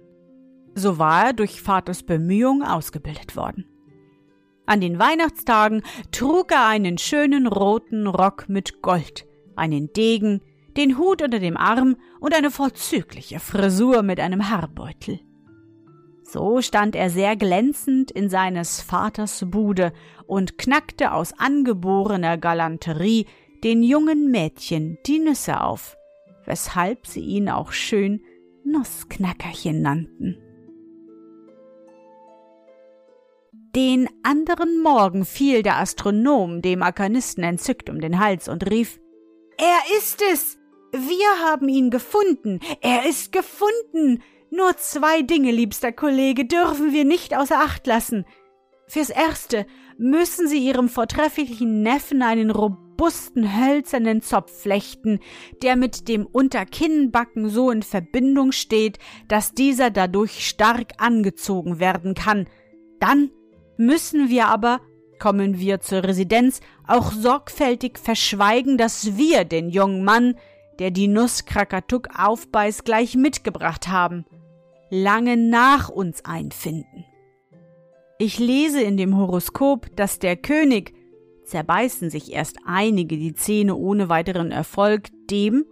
So 0.76 0.98
war 0.98 1.28
er 1.28 1.34
durch 1.34 1.62
Vaters 1.62 2.04
Bemühung 2.04 2.64
ausgebildet 2.64 3.36
worden. 3.36 3.66
An 4.66 4.80
den 4.82 4.98
Weihnachtstagen 4.98 5.84
trug 6.12 6.52
er 6.52 6.68
einen 6.68 6.98
schönen 6.98 7.48
roten 7.48 8.08
Rock 8.08 8.48
mit 8.48 8.82
Gold, 8.82 9.26
einen 9.56 9.92
Degen, 9.94 10.42
den 10.78 10.98
Hut 10.98 11.22
unter 11.22 11.40
dem 11.40 11.58
Arm 11.58 11.98
und 12.20 12.34
eine 12.34 12.50
vorzügliche 12.50 13.40
Frisur 13.40 14.04
mit 14.04 14.20
einem 14.20 14.50
Haarbeutel. 14.50 15.20
So 16.24 16.62
stand 16.62 16.96
er 16.96 17.10
sehr 17.10 17.36
glänzend 17.36 18.10
in 18.10 18.30
seines 18.30 18.82
Vaters 18.82 19.46
Bude 19.52 19.94
und 20.26 20.58
knackte 20.58 21.12
aus 21.14 21.34
angeborener 21.38 22.38
Galanterie 22.38 23.28
den 23.64 23.84
jungen 23.84 24.32
Mädchen 24.32 24.98
die 25.06 25.20
Nüsse 25.20 25.62
auf, 25.62 25.96
weshalb 26.46 27.06
sie 27.06 27.22
ihn 27.22 27.50
auch 27.50 27.72
schön 27.72 28.22
Nussknackerchen 28.66 29.82
nannten. 29.82 30.38
Den 33.76 34.08
anderen 34.22 34.84
Morgen 34.84 35.26
fiel 35.26 35.64
der 35.64 35.80
Astronom 35.80 36.62
dem 36.62 36.84
Arkanisten 36.84 37.44
entzückt 37.44 37.90
um 37.90 38.00
den 38.00 38.20
Hals 38.20 38.48
und 38.48 38.70
rief 38.70 39.00
Er 39.58 39.98
ist 39.98 40.22
es. 40.32 40.60
Wir 40.92 41.44
haben 41.44 41.68
ihn 41.70 41.90
gefunden. 41.90 42.60
Er 42.82 43.10
ist 43.10 43.32
gefunden. 43.32 44.22
Nur 44.52 44.78
zwei 44.78 45.24
Dinge, 45.24 45.52
liebster 45.52 45.92
Kollege, 45.92 46.46
dürfen 46.46 46.94
wir 46.94 47.04
nicht 47.04 47.36
außer 47.36 47.58
Acht 47.58 47.88
lassen. 47.88 48.26
Fürs 48.88 49.10
Erste 49.10 49.66
müssen 49.98 50.48
Sie 50.48 50.60
Ihrem 50.60 50.88
vortrefflichen 50.88 51.82
Neffen 51.82 52.22
einen 52.22 52.52
robusten 52.52 53.60
hölzernen 53.60 54.22
Zopf 54.22 54.62
flechten, 54.62 55.20
der 55.64 55.78
mit 55.78 56.08
dem 56.08 56.28
Unterkinnbacken 56.28 57.50
so 57.50 57.72
in 57.72 57.82
Verbindung 57.82 58.52
steht, 58.52 59.00
dass 59.28 59.54
dieser 59.54 59.90
dadurch 59.90 60.48
stark 60.48 60.92
angezogen 61.00 61.80
werden 61.80 62.14
kann. 62.14 62.48
Dann 63.00 63.32
müssen 63.78 64.30
wir 64.30 64.48
aber, 64.48 64.82
kommen 65.20 65.60
wir 65.60 65.80
zur 65.80 66.04
Residenz, 66.04 66.60
auch 66.88 67.12
sorgfältig 67.12 67.98
verschweigen, 67.98 68.78
dass 68.78 69.18
wir 69.18 69.46
den 69.46 69.70
jungen 69.70 70.04
Mann, 70.04 70.36
der 70.80 70.92
die 70.92 71.08
Nuss 71.08 71.46
Krakatuk 71.46 72.10
aufbeißt, 72.18 72.86
gleich 72.86 73.16
mitgebracht 73.16 73.88
haben, 73.88 74.26
lange 74.90 75.38
nach 75.38 75.90
uns 75.90 76.26
einfinden. 76.26 77.06
Ich 78.20 78.40
lese 78.40 78.82
in 78.82 78.98
dem 78.98 79.18
Horoskop, 79.18 79.96
dass 79.96 80.20
der 80.20 80.38
König, 80.38 80.94
zerbeißen 81.46 82.10
sich 82.10 82.32
erst 82.32 82.58
einige 82.66 83.18
die 83.18 83.34
Zähne 83.34 83.76
ohne 83.76 84.08
weiteren 84.10 84.52
Erfolg, 84.52 85.10
dem, 85.30 85.66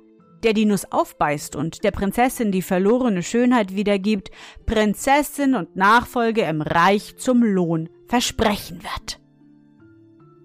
der 0.43 0.53
die 0.53 0.65
Nuss 0.65 0.91
aufbeißt 0.91 1.55
und 1.55 1.83
der 1.83 1.91
Prinzessin 1.91 2.51
die 2.51 2.61
verlorene 2.61 3.23
Schönheit 3.23 3.75
wiedergibt, 3.75 4.31
Prinzessin 4.65 5.55
und 5.55 5.75
Nachfolge 5.75 6.41
im 6.41 6.61
Reich 6.61 7.17
zum 7.17 7.43
Lohn 7.43 7.89
versprechen 8.07 8.81
wird. 8.83 9.19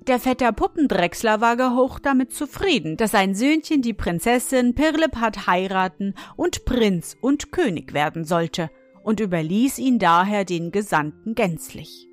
Der 0.06 0.20
Vetter 0.20 0.52
Puppendrechsler 0.52 1.40
war 1.40 1.56
gehocht 1.56 2.06
damit 2.06 2.32
zufrieden, 2.32 2.96
dass 2.96 3.10
sein 3.10 3.34
Söhnchen 3.34 3.82
die 3.82 3.92
Prinzessin 3.92 4.74
Pirlipat 4.74 5.48
heiraten 5.48 6.14
und 6.36 6.64
Prinz 6.64 7.16
und 7.20 7.50
König 7.50 7.92
werden 7.92 8.24
sollte 8.24 8.70
und 9.02 9.18
überließ 9.18 9.78
ihn 9.78 9.98
daher 9.98 10.44
den 10.44 10.70
Gesandten 10.70 11.34
gänzlich. 11.34 12.08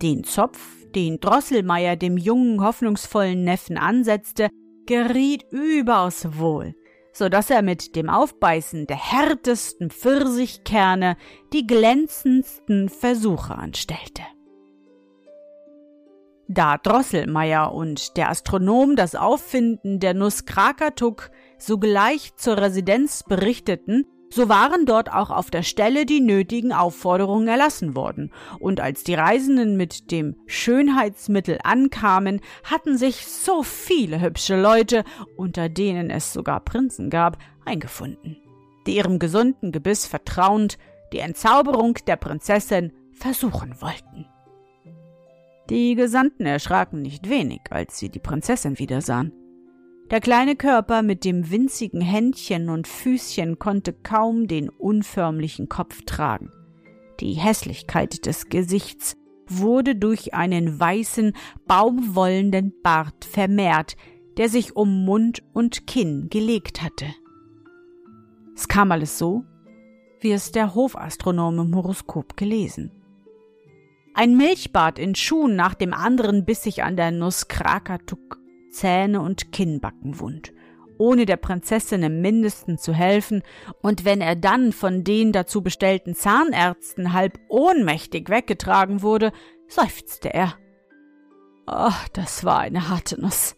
Den 0.00 0.24
Zopf, 0.24 0.58
den 0.94 1.20
Drosselmeier 1.20 1.96
dem 1.96 2.16
jungen, 2.16 2.62
hoffnungsvollen 2.62 3.44
Neffen 3.44 3.76
ansetzte, 3.76 4.48
geriet 4.86 5.44
überaus 5.50 6.38
wohl, 6.38 6.74
so 7.12 7.28
dass 7.28 7.50
er 7.50 7.62
mit 7.62 7.96
dem 7.96 8.08
Aufbeißen 8.08 8.86
der 8.86 8.96
härtesten 8.96 9.90
Pfirsichkerne 9.90 11.16
die 11.52 11.66
glänzendsten 11.66 12.88
Versuche 12.88 13.54
anstellte. 13.54 14.22
Da 16.48 16.76
Drosselmeier 16.76 17.72
und 17.72 18.16
der 18.16 18.28
Astronom 18.28 18.96
das 18.96 19.14
Auffinden 19.14 20.00
der 20.00 20.12
Nuss 20.12 20.44
Krakatuk 20.44 21.30
sogleich 21.56 22.36
zur 22.36 22.58
Residenz 22.58 23.22
berichteten, 23.26 24.04
so 24.32 24.48
waren 24.48 24.86
dort 24.86 25.12
auch 25.12 25.30
auf 25.30 25.50
der 25.50 25.62
Stelle 25.62 26.06
die 26.06 26.20
nötigen 26.20 26.72
Aufforderungen 26.72 27.48
erlassen 27.48 27.94
worden, 27.94 28.32
und 28.58 28.80
als 28.80 29.04
die 29.04 29.14
Reisenden 29.14 29.76
mit 29.76 30.10
dem 30.10 30.36
Schönheitsmittel 30.46 31.58
ankamen, 31.62 32.40
hatten 32.64 32.96
sich 32.96 33.26
so 33.26 33.62
viele 33.62 34.20
hübsche 34.20 34.60
Leute, 34.60 35.04
unter 35.36 35.68
denen 35.68 36.08
es 36.08 36.32
sogar 36.32 36.60
Prinzen 36.60 37.10
gab, 37.10 37.36
eingefunden, 37.66 38.38
die 38.86 38.96
ihrem 38.96 39.18
gesunden 39.18 39.70
Gebiss 39.70 40.06
vertrauend 40.06 40.78
die 41.12 41.18
Entzauberung 41.18 41.98
der 42.06 42.16
Prinzessin 42.16 42.92
versuchen 43.12 43.80
wollten. 43.80 44.26
Die 45.68 45.94
Gesandten 45.94 46.46
erschraken 46.46 47.02
nicht 47.02 47.28
wenig, 47.28 47.60
als 47.70 47.98
sie 47.98 48.08
die 48.08 48.18
Prinzessin 48.18 48.78
wiedersahen. 48.78 49.32
Der 50.10 50.20
kleine 50.20 50.56
Körper 50.56 51.02
mit 51.02 51.24
dem 51.24 51.50
winzigen 51.50 52.00
Händchen 52.00 52.68
und 52.68 52.86
Füßchen 52.86 53.58
konnte 53.58 53.92
kaum 53.92 54.46
den 54.46 54.68
unförmlichen 54.68 55.68
Kopf 55.68 56.02
tragen. 56.02 56.50
Die 57.20 57.34
Hässlichkeit 57.34 58.26
des 58.26 58.48
Gesichts 58.48 59.16
wurde 59.48 59.96
durch 59.96 60.34
einen 60.34 60.78
weißen, 60.78 61.34
baumwollenden 61.66 62.74
Bart 62.82 63.24
vermehrt, 63.24 63.96
der 64.36 64.48
sich 64.48 64.76
um 64.76 65.04
Mund 65.04 65.42
und 65.52 65.86
Kinn 65.86 66.28
gelegt 66.30 66.82
hatte. 66.82 67.06
Es 68.54 68.68
kam 68.68 68.92
alles 68.92 69.18
so, 69.18 69.44
wie 70.20 70.32
es 70.32 70.52
der 70.52 70.74
Hofastronom 70.74 71.58
im 71.58 71.74
Horoskop 71.74 72.36
gelesen. 72.36 72.92
Ein 74.14 74.36
Milchbart 74.36 74.98
in 74.98 75.14
Schuhen 75.14 75.56
nach 75.56 75.74
dem 75.74 75.94
anderen 75.94 76.44
biss 76.44 76.62
sich 76.62 76.82
an 76.82 76.96
der 76.96 77.10
Nuss 77.10 77.48
Krakatuk 77.48 78.41
Zähne 78.72 79.20
und 79.20 79.52
Kinnbacken 79.52 80.18
wund, 80.18 80.52
ohne 80.98 81.26
der 81.26 81.36
Prinzessin 81.36 82.02
im 82.02 82.20
mindesten 82.20 82.78
zu 82.78 82.92
helfen, 82.92 83.42
und 83.80 84.04
wenn 84.04 84.20
er 84.20 84.34
dann 84.34 84.72
von 84.72 85.04
den 85.04 85.32
dazu 85.32 85.62
bestellten 85.62 86.14
Zahnärzten 86.14 87.12
halb 87.12 87.38
ohnmächtig 87.48 88.28
weggetragen 88.28 89.02
wurde, 89.02 89.32
seufzte 89.68 90.32
er. 90.34 90.54
Oh, 91.66 91.92
das 92.12 92.44
war 92.44 92.58
eine 92.58 92.88
harte 92.88 93.20
Nuss. 93.20 93.54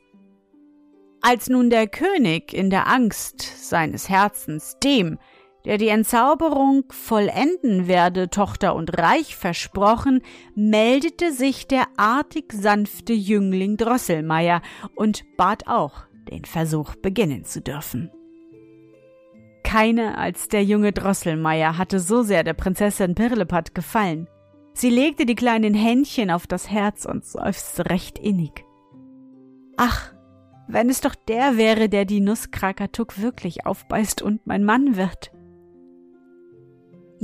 Als 1.23 1.49
nun 1.49 1.71
der 1.71 1.87
König 1.89 2.53
in 2.53 2.69
der 2.69 2.87
Angst 2.87 3.41
seines 3.41 4.11
Herzens 4.11 4.77
dem, 4.85 5.19
der 5.65 5.79
die 5.79 5.89
Entzauberung 5.89 6.85
vollenden 6.91 7.89
werde, 7.89 8.29
Tochter 8.29 8.75
und 8.75 8.99
Reich 8.99 9.35
versprochen, 9.35 10.21
meldete 10.55 11.33
sich 11.33 11.67
der 11.67 11.87
artig 11.97 12.53
sanfte 12.53 13.15
Jüngling 13.15 13.77
Drosselmeier 13.77 14.61
und 14.95 15.25
bat 15.37 15.67
auch, 15.67 16.03
den 16.31 16.45
Versuch 16.45 16.95
beginnen 16.97 17.45
zu 17.45 17.61
dürfen. 17.61 18.11
Keine 19.63 20.19
als 20.19 20.49
der 20.49 20.63
junge 20.63 20.93
Drosselmeier 20.93 21.79
hatte 21.79 21.99
so 21.99 22.23
sehr 22.23 22.45
der 22.45 22.53
Prinzessin 22.53 23.15
Pirlipat 23.15 23.75
gefallen. 23.75 24.29
Sie 24.75 24.91
legte 24.91 25.25
die 25.25 25.35
kleinen 25.35 25.73
Händchen 25.73 26.31
auf 26.31 26.47
das 26.47 26.71
Herz 26.71 27.07
und 27.07 27.25
seufzte 27.25 27.89
recht 27.91 28.19
innig. 28.19 28.65
Ach, 29.77 30.13
wenn 30.69 30.91
es 30.91 31.01
doch 31.01 31.15
der 31.15 31.57
wäre, 31.57 31.89
der 31.89 32.05
die 32.05 32.21
Nuss 32.21 32.51
Krakatuk 32.51 33.21
wirklich 33.21 33.67
aufbeißt 33.67 34.23
und 34.23 34.47
mein 34.47 34.65
Mann 34.65 34.97
wird. 34.97 35.33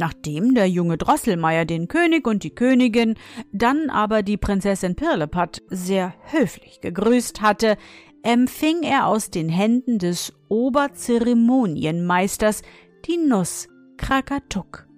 Nachdem 0.00 0.54
der 0.54 0.66
junge 0.66 0.96
Drosselmeier 0.96 1.66
den 1.66 1.86
König 1.86 2.26
und 2.26 2.42
die 2.42 2.54
Königin, 2.54 3.16
dann 3.52 3.90
aber 3.90 4.22
die 4.22 4.38
Prinzessin 4.38 4.94
Pirlipat 4.94 5.60
sehr 5.68 6.14
höflich 6.30 6.80
gegrüßt 6.80 7.42
hatte, 7.42 7.76
empfing 8.22 8.82
er 8.82 9.06
aus 9.06 9.28
den 9.28 9.50
Händen 9.50 9.98
des 9.98 10.32
Oberzeremonienmeisters 10.48 12.62
die 13.04 13.18
Nuss 13.18 13.68
Krakatuk, 13.98 14.88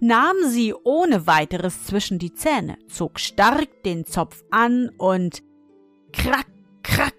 nahm 0.00 0.36
sie 0.46 0.72
ohne 0.84 1.26
weiteres 1.26 1.84
zwischen 1.84 2.18
die 2.18 2.32
Zähne, 2.32 2.78
zog 2.88 3.20
stark 3.20 3.82
den 3.84 4.06
Zopf 4.06 4.42
an 4.50 4.88
und 4.96 5.42
krack, 6.14 6.46
krack 6.82 7.12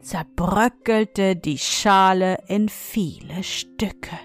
zerbröckelte 0.00 1.36
die 1.36 1.58
Schale 1.58 2.38
in 2.48 2.70
viele 2.70 3.42
Stücke. 3.42 4.16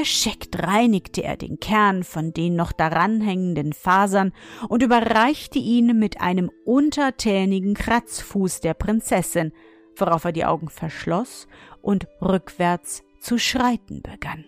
Geschickt 0.00 0.58
reinigte 0.62 1.22
er 1.22 1.36
den 1.36 1.60
Kern 1.60 2.04
von 2.04 2.32
den 2.32 2.56
noch 2.56 2.72
daran 2.72 3.20
hängenden 3.20 3.74
Fasern 3.74 4.32
und 4.70 4.82
überreichte 4.82 5.58
ihn 5.58 5.98
mit 5.98 6.22
einem 6.22 6.50
untertänigen 6.64 7.74
Kratzfuß 7.74 8.60
der 8.60 8.72
Prinzessin, 8.72 9.52
worauf 9.98 10.24
er 10.24 10.32
die 10.32 10.46
Augen 10.46 10.70
verschloss 10.70 11.48
und 11.82 12.08
rückwärts 12.22 13.02
zu 13.20 13.36
schreiten 13.36 14.00
begann. 14.00 14.46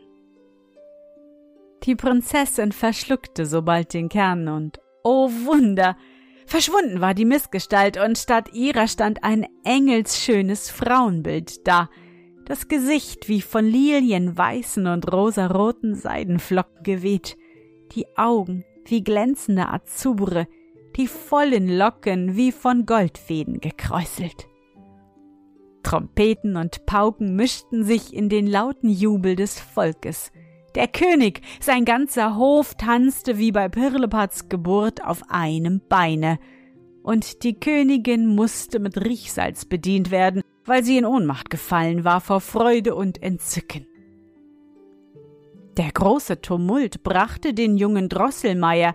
Die 1.83 1.97
Prinzessin 1.97 2.73
verschluckte 2.73 3.45
sobald 3.45 3.93
den 3.93 4.09
Kern 4.09 4.49
und, 4.49 4.81
oh 5.05 5.29
Wunder, 5.45 5.99
verschwunden 6.47 7.03
war 7.03 7.13
die 7.13 7.27
Missgestalt 7.27 7.99
und 7.99 8.17
statt 8.17 8.55
ihrer 8.55 8.89
stand 8.89 9.23
ein 9.23 9.47
engelsschönes 9.65 10.71
Frauenbild 10.71 11.69
da, 11.69 11.91
das 12.45 12.69
Gesicht 12.69 13.29
wie 13.29 13.41
von 13.41 13.65
lilienweißen 13.65 14.87
und 14.87 15.13
rosaroten 15.13 15.95
Seidenflocken 15.95 16.83
geweht, 16.83 17.37
die 17.93 18.07
Augen 18.17 18.65
wie 18.85 19.05
glänzende 19.05 19.69
Azure, 19.69 20.47
die 20.97 21.07
vollen 21.07 21.69
Locken 21.69 22.37
wie 22.37 22.53
von 22.53 22.87
Goldfäden 22.87 23.61
gekräuselt. 23.61 24.49
Trompeten 25.83 26.57
und 26.57 26.87
Pauken 26.87 27.35
mischten 27.37 27.85
sich 27.85 28.15
in 28.15 28.29
den 28.29 28.47
lauten 28.47 28.89
Jubel 28.89 29.37
des 29.37 29.59
Volkes. 29.59 30.31
Der 30.75 30.89
König, 30.89 31.43
sein 31.61 31.85
ganzer 31.85 32.37
Hof 32.37 32.75
tanzte 32.75 33.37
wie 33.37 33.53
bei 33.53 33.69
Pirlipats 33.69 34.49
Geburt 34.49 35.05
auf 35.05 35.23
einem 35.29 35.81
Beine, 35.89 36.39
und 37.03 37.43
die 37.43 37.59
Königin 37.59 38.27
musste 38.27 38.79
mit 38.79 38.97
Riechsalz 38.97 39.65
bedient 39.65 40.13
werden, 40.13 40.43
weil 40.65 40.85
sie 40.85 40.99
in 40.99 41.05
Ohnmacht 41.05 41.51
gefallen 41.51 42.05
war 42.05 42.21
vor 42.21 42.41
Freude 42.41 42.95
und 42.95 43.23
Entzücken. 43.23 43.87
Der 45.77 45.91
große 45.91 46.43
Tumult 46.43 47.03
brachte 47.03 47.55
den 47.55 47.79
jungen 47.79 48.09
Drosselmeier, 48.09 48.95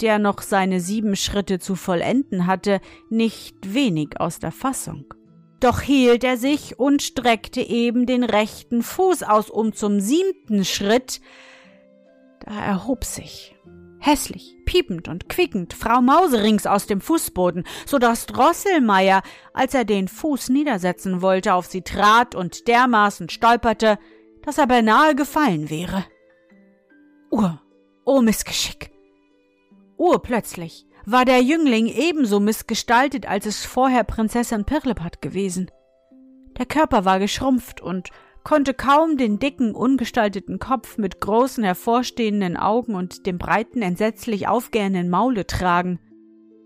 der 0.00 0.18
noch 0.18 0.40
seine 0.42 0.80
sieben 0.80 1.16
Schritte 1.16 1.58
zu 1.58 1.74
vollenden 1.74 2.46
hatte, 2.46 2.80
nicht 3.10 3.74
wenig 3.74 4.20
aus 4.20 4.38
der 4.38 4.52
Fassung. 4.52 5.14
Doch 5.60 5.80
hielt 5.80 6.24
er 6.24 6.36
sich 6.36 6.78
und 6.78 7.02
streckte 7.02 7.60
eben 7.60 8.06
den 8.06 8.24
rechten 8.24 8.82
Fuß 8.82 9.22
aus, 9.22 9.48
um 9.48 9.72
zum 9.72 10.00
siebten 10.00 10.64
Schritt. 10.64 11.20
Da 12.40 12.60
erhob 12.64 13.04
sich 13.04 13.54
hässlich, 14.02 14.56
piepend 14.64 15.08
und 15.08 15.28
quiekend 15.28 15.74
Frau 15.74 16.02
Mauserings 16.02 16.66
aus 16.66 16.86
dem 16.86 17.00
Fußboden, 17.00 17.64
so 17.86 17.98
dass 17.98 18.26
Drosselmeier, 18.26 19.22
als 19.54 19.74
er 19.74 19.84
den 19.84 20.08
Fuß 20.08 20.48
niedersetzen 20.48 21.22
wollte, 21.22 21.54
auf 21.54 21.66
sie 21.66 21.82
trat 21.82 22.34
und 22.34 22.66
dermaßen 22.68 23.28
stolperte, 23.30 23.98
dass 24.42 24.58
er 24.58 24.66
beinahe 24.66 25.14
gefallen 25.14 25.70
wäre. 25.70 26.04
Ur, 27.30 27.62
oh 28.04 28.20
Missgeschick! 28.20 28.90
Urplötzlich 29.96 30.86
war 31.06 31.24
der 31.24 31.40
Jüngling 31.40 31.86
ebenso 31.86 32.40
missgestaltet, 32.40 33.26
als 33.26 33.46
es 33.46 33.64
vorher 33.64 34.04
Prinzessin 34.04 34.64
Pirlipat 34.64 35.22
gewesen. 35.22 35.70
Der 36.58 36.66
Körper 36.66 37.04
war 37.04 37.18
geschrumpft 37.18 37.80
und 37.80 38.10
konnte 38.44 38.74
kaum 38.74 39.16
den 39.16 39.38
dicken, 39.38 39.74
ungestalteten 39.74 40.58
Kopf 40.58 40.98
mit 40.98 41.20
großen 41.20 41.64
hervorstehenden 41.64 42.56
Augen 42.56 42.94
und 42.94 43.26
dem 43.26 43.38
breiten, 43.38 43.82
entsetzlich 43.82 44.48
aufgehenden 44.48 45.10
Maule 45.10 45.46
tragen. 45.46 45.98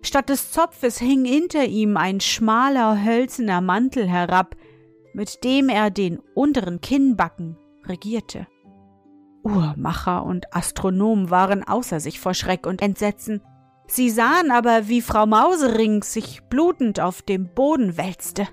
Statt 0.03 0.29
des 0.29 0.53
Zopfes 0.53 0.99
hing 0.99 1.25
hinter 1.25 1.65
ihm 1.65 1.97
ein 1.97 2.21
schmaler, 2.21 3.05
hölzerner 3.05 3.61
Mantel 3.61 4.09
herab, 4.09 4.57
mit 5.13 5.43
dem 5.45 5.69
er 5.69 5.91
den 5.91 6.19
unteren 6.35 6.81
Kinnbacken 6.81 7.57
regierte. 7.85 8.47
Uhrmacher 9.43 10.25
und 10.25 10.55
Astronom 10.55 11.31
waren 11.31 11.63
außer 11.63 12.01
sich 12.01 12.21
vor 12.21 12.35
Schreck 12.35 12.67
und 12.67 12.83
Entsetzen. 12.83 13.41
Sie 13.87 14.11
sahen 14.11 14.51
aber, 14.51 14.89
wie 14.89 15.01
Frau 15.01 15.27
Mausering 15.27 16.03
sich 16.03 16.43
blutend 16.51 17.01
auf 17.01 17.23
dem 17.23 17.55
Boden 17.55 17.97
wälzte. 17.97 18.49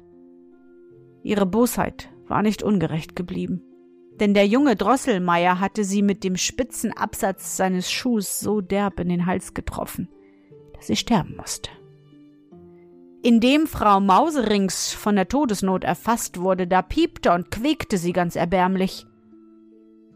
Ihre 1.24 1.46
Bosheit 1.46 2.13
war 2.34 2.42
nicht 2.42 2.64
ungerecht 2.64 3.16
geblieben. 3.16 3.62
Denn 4.20 4.34
der 4.34 4.48
junge 4.48 4.76
Drosselmeier 4.76 5.60
hatte 5.60 5.84
sie 5.84 6.02
mit 6.02 6.24
dem 6.24 6.36
spitzen 6.36 6.92
Absatz 6.92 7.58
seines 7.58 7.92
Schuhs 7.92 8.40
so 8.40 8.60
derb 8.60 9.00
in 9.00 9.10
den 9.10 9.28
Hals 9.28 9.54
getroffen, 9.54 10.10
dass 10.74 10.88
sie 10.88 10.96
sterben 10.96 11.36
musste. 11.38 11.70
Indem 13.22 13.68
Frau 13.68 14.00
Mauserings 14.00 14.94
von 14.94 15.16
der 15.16 15.28
Todesnot 15.28 15.84
erfasst 15.84 16.40
wurde, 16.40 16.66
da 16.66 16.82
piepte 16.82 17.32
und 17.32 17.52
quäkte 17.52 18.00
sie 18.00 18.14
ganz 18.14 18.36
erbärmlich. 18.36 19.06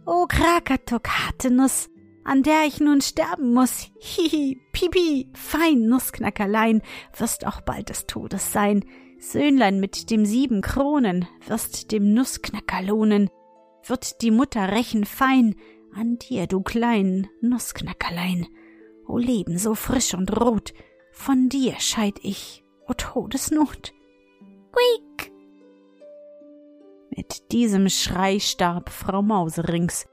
O 0.07 0.25
Krakatuk, 0.27 1.07
harte 1.07 1.51
Nuss, 1.51 1.89
an 2.23 2.41
der 2.41 2.63
ich 2.65 2.79
nun 2.79 3.01
sterben 3.01 3.53
muss. 3.53 3.91
Hihi, 3.99 4.59
pipi, 4.73 5.29
fein 5.33 5.87
Nussknackerlein, 5.87 6.81
wirst 7.15 7.45
auch 7.45 7.61
bald 7.61 7.89
des 7.89 8.07
Todes 8.07 8.51
sein. 8.51 8.83
Söhnlein 9.19 9.79
mit 9.79 10.09
dem 10.11 10.25
sieben 10.25 10.61
Kronen, 10.61 11.27
wirst 11.45 11.91
dem 11.91 12.13
Nussknacker 12.13 12.83
lohnen, 12.83 13.29
wird 13.85 14.21
die 14.21 14.31
Mutter 14.31 14.71
rächen 14.71 15.05
fein 15.05 15.55
an 15.95 16.17
dir, 16.17 16.47
du 16.47 16.61
kleinen 16.61 17.27
Nussknackerlein. 17.41 18.47
O 19.07 19.17
Leben 19.17 19.57
so 19.57 19.73
frisch 19.73 20.13
und 20.13 20.39
rot, 20.39 20.73
von 21.11 21.49
dir 21.49 21.79
scheid 21.79 22.19
ich, 22.21 22.63
o 22.87 22.93
Todesnot. 22.93 23.93
Quiek! 24.71 25.31
Mit 27.15 27.51
diesem 27.51 27.89
Schrei 27.89 28.39
starb 28.39 28.89
Frau 28.89 29.21
Mauserings 29.21 30.05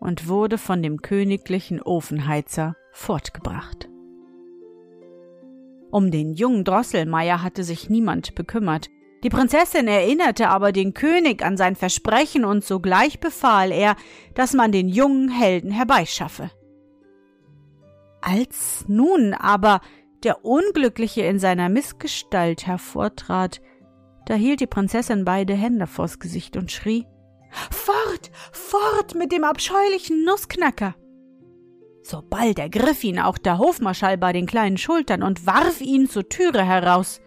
und 0.00 0.28
wurde 0.28 0.58
von 0.58 0.82
dem 0.82 1.02
königlichen 1.02 1.80
Ofenheizer 1.80 2.74
fortgebracht. 2.92 3.88
Um 5.90 6.10
den 6.10 6.34
jungen 6.34 6.64
Drosselmeier 6.64 7.42
hatte 7.42 7.64
sich 7.64 7.88
niemand 7.88 8.34
bekümmert. 8.34 8.88
Die 9.24 9.30
Prinzessin 9.30 9.88
erinnerte 9.88 10.48
aber 10.48 10.70
den 10.70 10.94
König 10.94 11.42
an 11.42 11.56
sein 11.56 11.74
Versprechen 11.74 12.44
und 12.44 12.64
sogleich 12.64 13.18
befahl 13.18 13.72
er, 13.72 13.96
dass 14.34 14.54
man 14.54 14.70
den 14.70 14.88
jungen 14.88 15.28
Helden 15.28 15.70
herbeischaffe. 15.70 16.50
Als 18.20 18.84
nun 18.86 19.34
aber 19.34 19.80
der 20.22 20.44
Unglückliche 20.44 21.22
in 21.22 21.38
seiner 21.38 21.68
Missgestalt 21.68 22.66
hervortrat, 22.66 23.60
da 24.26 24.34
hielt 24.34 24.60
die 24.60 24.66
Prinzessin 24.66 25.24
beide 25.24 25.54
Hände 25.54 25.86
vors 25.86 26.18
Gesicht 26.18 26.56
und 26.56 26.70
schrie 26.70 27.06
Fort, 27.70 28.30
fort 28.52 29.14
mit 29.14 29.32
dem 29.32 29.42
abscheulichen 29.42 30.24
Nussknacker. 30.24 30.94
Sobald 32.10 32.58
ergriff 32.58 33.04
ihn 33.04 33.18
auch 33.18 33.36
der 33.36 33.58
Hofmarschall 33.58 34.16
bei 34.16 34.32
den 34.32 34.46
kleinen 34.46 34.78
Schultern 34.78 35.22
und 35.22 35.46
warf 35.46 35.82
ihn 35.82 36.08
zur 36.08 36.26
Türe 36.26 36.64
heraus. 36.64 37.20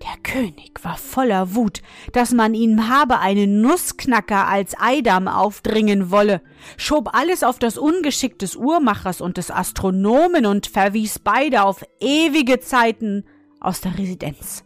Der 0.00 0.22
König 0.22 0.82
war 0.82 0.96
voller 0.96 1.54
Wut, 1.54 1.82
dass 2.14 2.32
man 2.32 2.54
ihm 2.54 2.88
habe 2.88 3.18
einen 3.18 3.60
Nussknacker 3.60 4.48
als 4.48 4.74
Eidam 4.80 5.28
aufdringen 5.28 6.10
wolle, 6.10 6.40
schob 6.78 7.14
alles 7.14 7.44
auf 7.44 7.58
das 7.58 7.76
Ungeschick 7.76 8.38
des 8.38 8.56
Uhrmachers 8.56 9.20
und 9.20 9.36
des 9.36 9.50
Astronomen 9.50 10.46
und 10.46 10.66
verwies 10.66 11.18
beide 11.18 11.64
auf 11.64 11.84
ewige 12.00 12.58
Zeiten 12.60 13.26
aus 13.60 13.82
der 13.82 13.98
Residenz. 13.98 14.64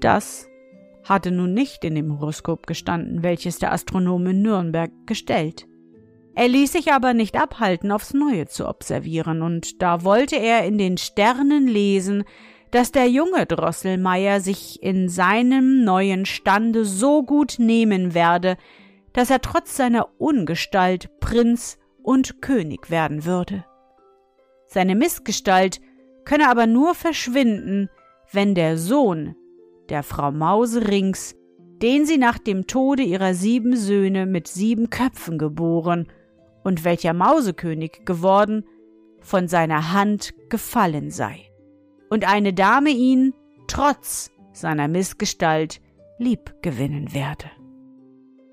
Das 0.00 0.50
hatte 1.04 1.30
nun 1.30 1.54
nicht 1.54 1.82
in 1.82 1.94
dem 1.94 2.20
Horoskop 2.20 2.66
gestanden, 2.66 3.22
welches 3.22 3.58
der 3.58 3.72
Astronom 3.72 4.26
in 4.26 4.42
Nürnberg 4.42 4.90
gestellt. 5.06 5.66
Er 6.34 6.48
ließ 6.48 6.72
sich 6.72 6.92
aber 6.92 7.12
nicht 7.12 7.36
abhalten, 7.36 7.90
aufs 7.90 8.14
Neue 8.14 8.46
zu 8.46 8.68
observieren, 8.68 9.42
und 9.42 9.82
da 9.82 10.04
wollte 10.04 10.36
er 10.36 10.64
in 10.64 10.78
den 10.78 10.96
Sternen 10.96 11.66
lesen, 11.66 12.24
dass 12.70 12.92
der 12.92 13.08
junge 13.08 13.46
Drosselmeier 13.46 14.40
sich 14.40 14.82
in 14.82 15.08
seinem 15.08 15.84
neuen 15.84 16.24
Stande 16.24 16.84
so 16.84 17.24
gut 17.24 17.56
nehmen 17.58 18.14
werde, 18.14 18.56
dass 19.12 19.30
er 19.30 19.40
trotz 19.40 19.76
seiner 19.76 20.08
Ungestalt 20.18 21.18
Prinz 21.18 21.78
und 22.02 22.40
König 22.40 22.90
werden 22.90 23.24
würde. 23.24 23.64
Seine 24.68 24.94
Missgestalt 24.94 25.80
könne 26.24 26.48
aber 26.48 26.68
nur 26.68 26.94
verschwinden, 26.94 27.90
wenn 28.30 28.54
der 28.54 28.78
Sohn 28.78 29.34
der 29.88 30.04
Frau 30.04 30.30
Mauserings, 30.30 31.34
den 31.82 32.06
sie 32.06 32.18
nach 32.18 32.38
dem 32.38 32.68
Tode 32.68 33.02
ihrer 33.02 33.34
sieben 33.34 33.76
Söhne 33.76 34.26
mit 34.26 34.46
sieben 34.46 34.90
Köpfen 34.90 35.38
geboren 35.38 36.06
und 36.62 36.84
welcher 36.84 37.12
Mausekönig 37.12 38.02
geworden, 38.04 38.64
von 39.20 39.48
seiner 39.48 39.92
Hand 39.92 40.34
gefallen 40.48 41.10
sei, 41.10 41.50
und 42.08 42.26
eine 42.28 42.52
Dame 42.52 42.90
ihn, 42.90 43.34
trotz 43.68 44.30
seiner 44.52 44.88
Missgestalt, 44.88 45.80
lieb 46.18 46.54
gewinnen 46.62 47.14
werde. 47.14 47.50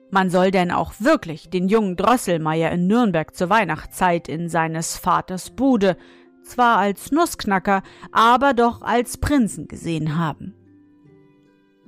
Man 0.10 0.30
soll 0.30 0.52
denn 0.52 0.72
auch 0.72 0.94
wirklich 1.00 1.50
den 1.50 1.68
jungen 1.68 1.98
Drosselmeier 1.98 2.72
in 2.72 2.88
Nürnberg 2.88 3.36
zur 3.36 3.50
Weihnachtszeit 3.50 4.30
in 4.30 4.48
seines 4.48 4.96
Vaters 4.98 5.50
Bude, 5.50 5.98
zwar 6.44 6.78
als 6.78 7.12
Nussknacker, 7.12 7.84
aber 8.12 8.54
doch 8.54 8.82
als 8.82 9.18
Prinzen 9.18 9.68
gesehen 9.68 10.18
haben. 10.18 10.56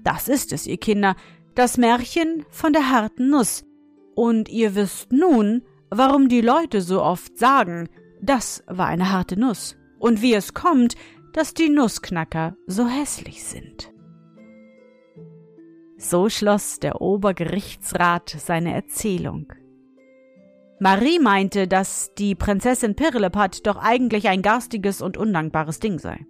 Das 0.04 0.28
ist 0.28 0.52
es, 0.52 0.68
ihr 0.68 0.78
Kinder, 0.78 1.16
das 1.56 1.78
Märchen 1.78 2.46
von 2.50 2.74
der 2.74 2.90
harten 2.90 3.30
Nuss. 3.30 3.66
Und 4.16 4.50
ihr 4.50 4.76
wisst 4.76 5.14
nun, 5.14 5.62
warum 5.90 6.30
die 6.30 6.42
Leute 6.42 6.82
so 6.82 7.02
oft 7.02 7.38
sagen, 7.38 7.90
das 8.22 8.64
war 8.68 8.88
eine 8.88 9.12
harte 9.12 9.40
Nuss. 9.40 9.76
Und 9.98 10.22
wie 10.22 10.34
es 10.34 10.54
kommt, 10.54 10.96
dass 11.34 11.54
die 11.54 11.70
Nussknacker 11.70 12.56
so 12.68 12.88
hässlich 12.88 13.44
sind. 13.44 13.92
So 15.98 16.30
schloss 16.30 16.80
der 16.80 17.02
Obergerichtsrat 17.02 18.30
seine 18.30 18.74
Erzählung. 18.74 19.52
Marie 20.80 21.20
meinte, 21.20 21.68
dass 21.68 22.14
die 22.18 22.36
Prinzessin 22.36 22.96
Pirlipat 22.96 23.68
doch 23.68 23.76
eigentlich 23.76 24.30
ein 24.30 24.42
garstiges 24.42 25.02
und 25.02 25.18
undankbares 25.18 25.80
Ding 25.80 26.00
sei. 26.00 26.26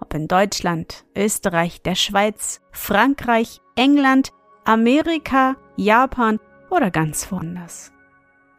ob 0.05 0.13
in 0.13 0.27
Deutschland, 0.27 1.03
Österreich, 1.15 1.81
der 1.81 1.95
Schweiz, 1.95 2.61
Frankreich, 2.71 3.59
England, 3.75 4.31
Amerika, 4.63 5.55
Japan 5.77 6.39
oder 6.75 6.91
ganz 6.91 7.31
woanders. 7.31 7.91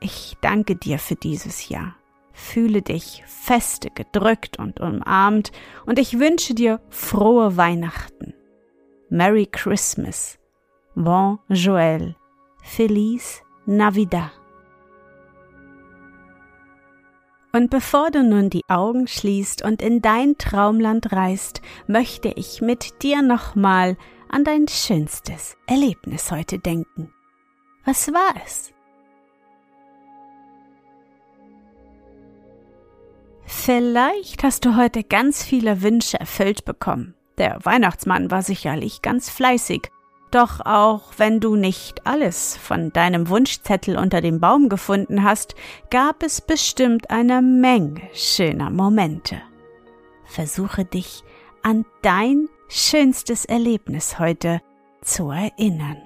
Ich 0.00 0.36
danke 0.40 0.76
dir 0.76 0.98
für 0.98 1.14
dieses 1.14 1.68
Jahr. 1.68 1.96
Fühle 2.32 2.82
dich 2.82 3.22
feste 3.26 3.90
gedrückt 3.90 4.58
und 4.58 4.80
umarmt 4.80 5.52
und 5.86 5.98
ich 5.98 6.18
wünsche 6.18 6.54
dir 6.54 6.80
frohe 6.90 7.56
Weihnachten. 7.56 8.34
Merry 9.08 9.46
Christmas. 9.46 10.38
Bon 10.94 11.38
Joël. 11.48 12.14
Feliz 12.62 13.42
Navidad. 13.64 14.32
Und 17.52 17.70
bevor 17.70 18.10
du 18.10 18.22
nun 18.22 18.50
die 18.50 18.64
Augen 18.68 19.06
schließt 19.06 19.62
und 19.62 19.80
in 19.80 20.02
dein 20.02 20.36
Traumland 20.36 21.12
reist, 21.12 21.62
möchte 21.86 22.28
ich 22.36 22.60
mit 22.60 23.02
dir 23.02 23.22
nochmal 23.22 23.96
an 24.28 24.44
dein 24.44 24.68
schönstes 24.68 25.56
Erlebnis 25.66 26.30
heute 26.30 26.58
denken. 26.58 27.15
Was 27.86 28.12
war 28.12 28.34
es? 28.44 28.74
Vielleicht 33.46 34.42
hast 34.42 34.66
du 34.66 34.76
heute 34.76 35.02
ganz 35.02 35.42
viele 35.42 35.80
Wünsche 35.80 36.20
erfüllt 36.20 36.66
bekommen. 36.66 37.14
Der 37.38 37.64
Weihnachtsmann 37.64 38.30
war 38.30 38.42
sicherlich 38.42 39.00
ganz 39.00 39.30
fleißig 39.30 39.90
doch 40.30 40.60
auch 40.64 41.14
wenn 41.16 41.40
du 41.40 41.56
nicht 41.56 42.06
alles 42.06 42.56
von 42.56 42.92
deinem 42.92 43.28
Wunschzettel 43.28 43.96
unter 43.96 44.20
dem 44.20 44.40
Baum 44.40 44.68
gefunden 44.68 45.22
hast, 45.22 45.54
gab 45.90 46.22
es 46.22 46.40
bestimmt 46.40 47.10
eine 47.10 47.42
Menge 47.42 48.02
schöner 48.12 48.70
Momente. 48.70 49.40
Versuche 50.24 50.84
dich 50.84 51.22
an 51.62 51.84
dein 52.02 52.48
schönstes 52.68 53.44
Erlebnis 53.44 54.18
heute 54.18 54.60
zu 55.00 55.30
erinnern. 55.30 56.05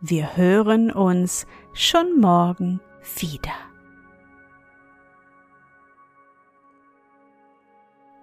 Wir 0.00 0.36
hören 0.36 0.90
uns 0.92 1.46
schon 1.72 2.20
morgen 2.20 2.80
wieder. 3.18 3.54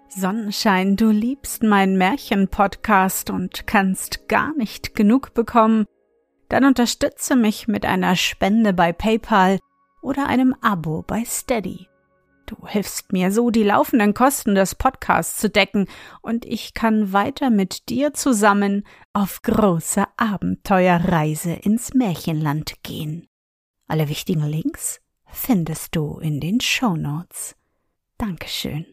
Sonnenschein, 0.10 0.96
du 0.96 1.10
liebst 1.10 1.64
meinen 1.64 1.98
Märchen-Podcast 1.98 3.32
und 3.32 3.66
kannst 3.66 4.28
gar 4.28 4.56
nicht 4.56 4.94
genug 4.94 5.34
bekommen, 5.34 5.86
dann 6.50 6.66
unterstütze 6.66 7.36
mich 7.36 7.68
mit 7.68 7.86
einer 7.88 8.16
Spende 8.16 8.74
bei 8.74 8.94
PayPal 8.94 9.58
oder 10.04 10.28
einem 10.28 10.56
Abo 10.62 11.02
bei 11.02 11.24
Steady. 11.26 11.88
Du 12.60 12.68
hilfst 12.68 13.12
mir 13.12 13.32
so, 13.32 13.50
die 13.50 13.64
laufenden 13.64 14.14
Kosten 14.14 14.56
des 14.56 14.76
Podcasts 14.76 15.38
zu 15.38 15.50
decken, 15.50 15.88
und 16.22 16.46
ich 16.46 16.74
kann 16.74 17.12
weiter 17.12 17.50
mit 17.50 17.90
dir 17.90 18.14
zusammen 18.14 18.86
auf 19.12 19.42
große 19.42 20.04
Abenteuerreise 20.18 21.54
ins 21.54 21.94
Märchenland 21.94 22.84
gehen. 22.84 23.28
Alle 23.88 24.10
wichtigen 24.10 24.44
Links 24.44 25.02
findest 25.26 25.96
du 25.96 26.20
in 26.20 26.40
den 26.40 26.62
Show 26.62 26.96
Notes. 26.96 27.56
Dankeschön. 28.18 28.86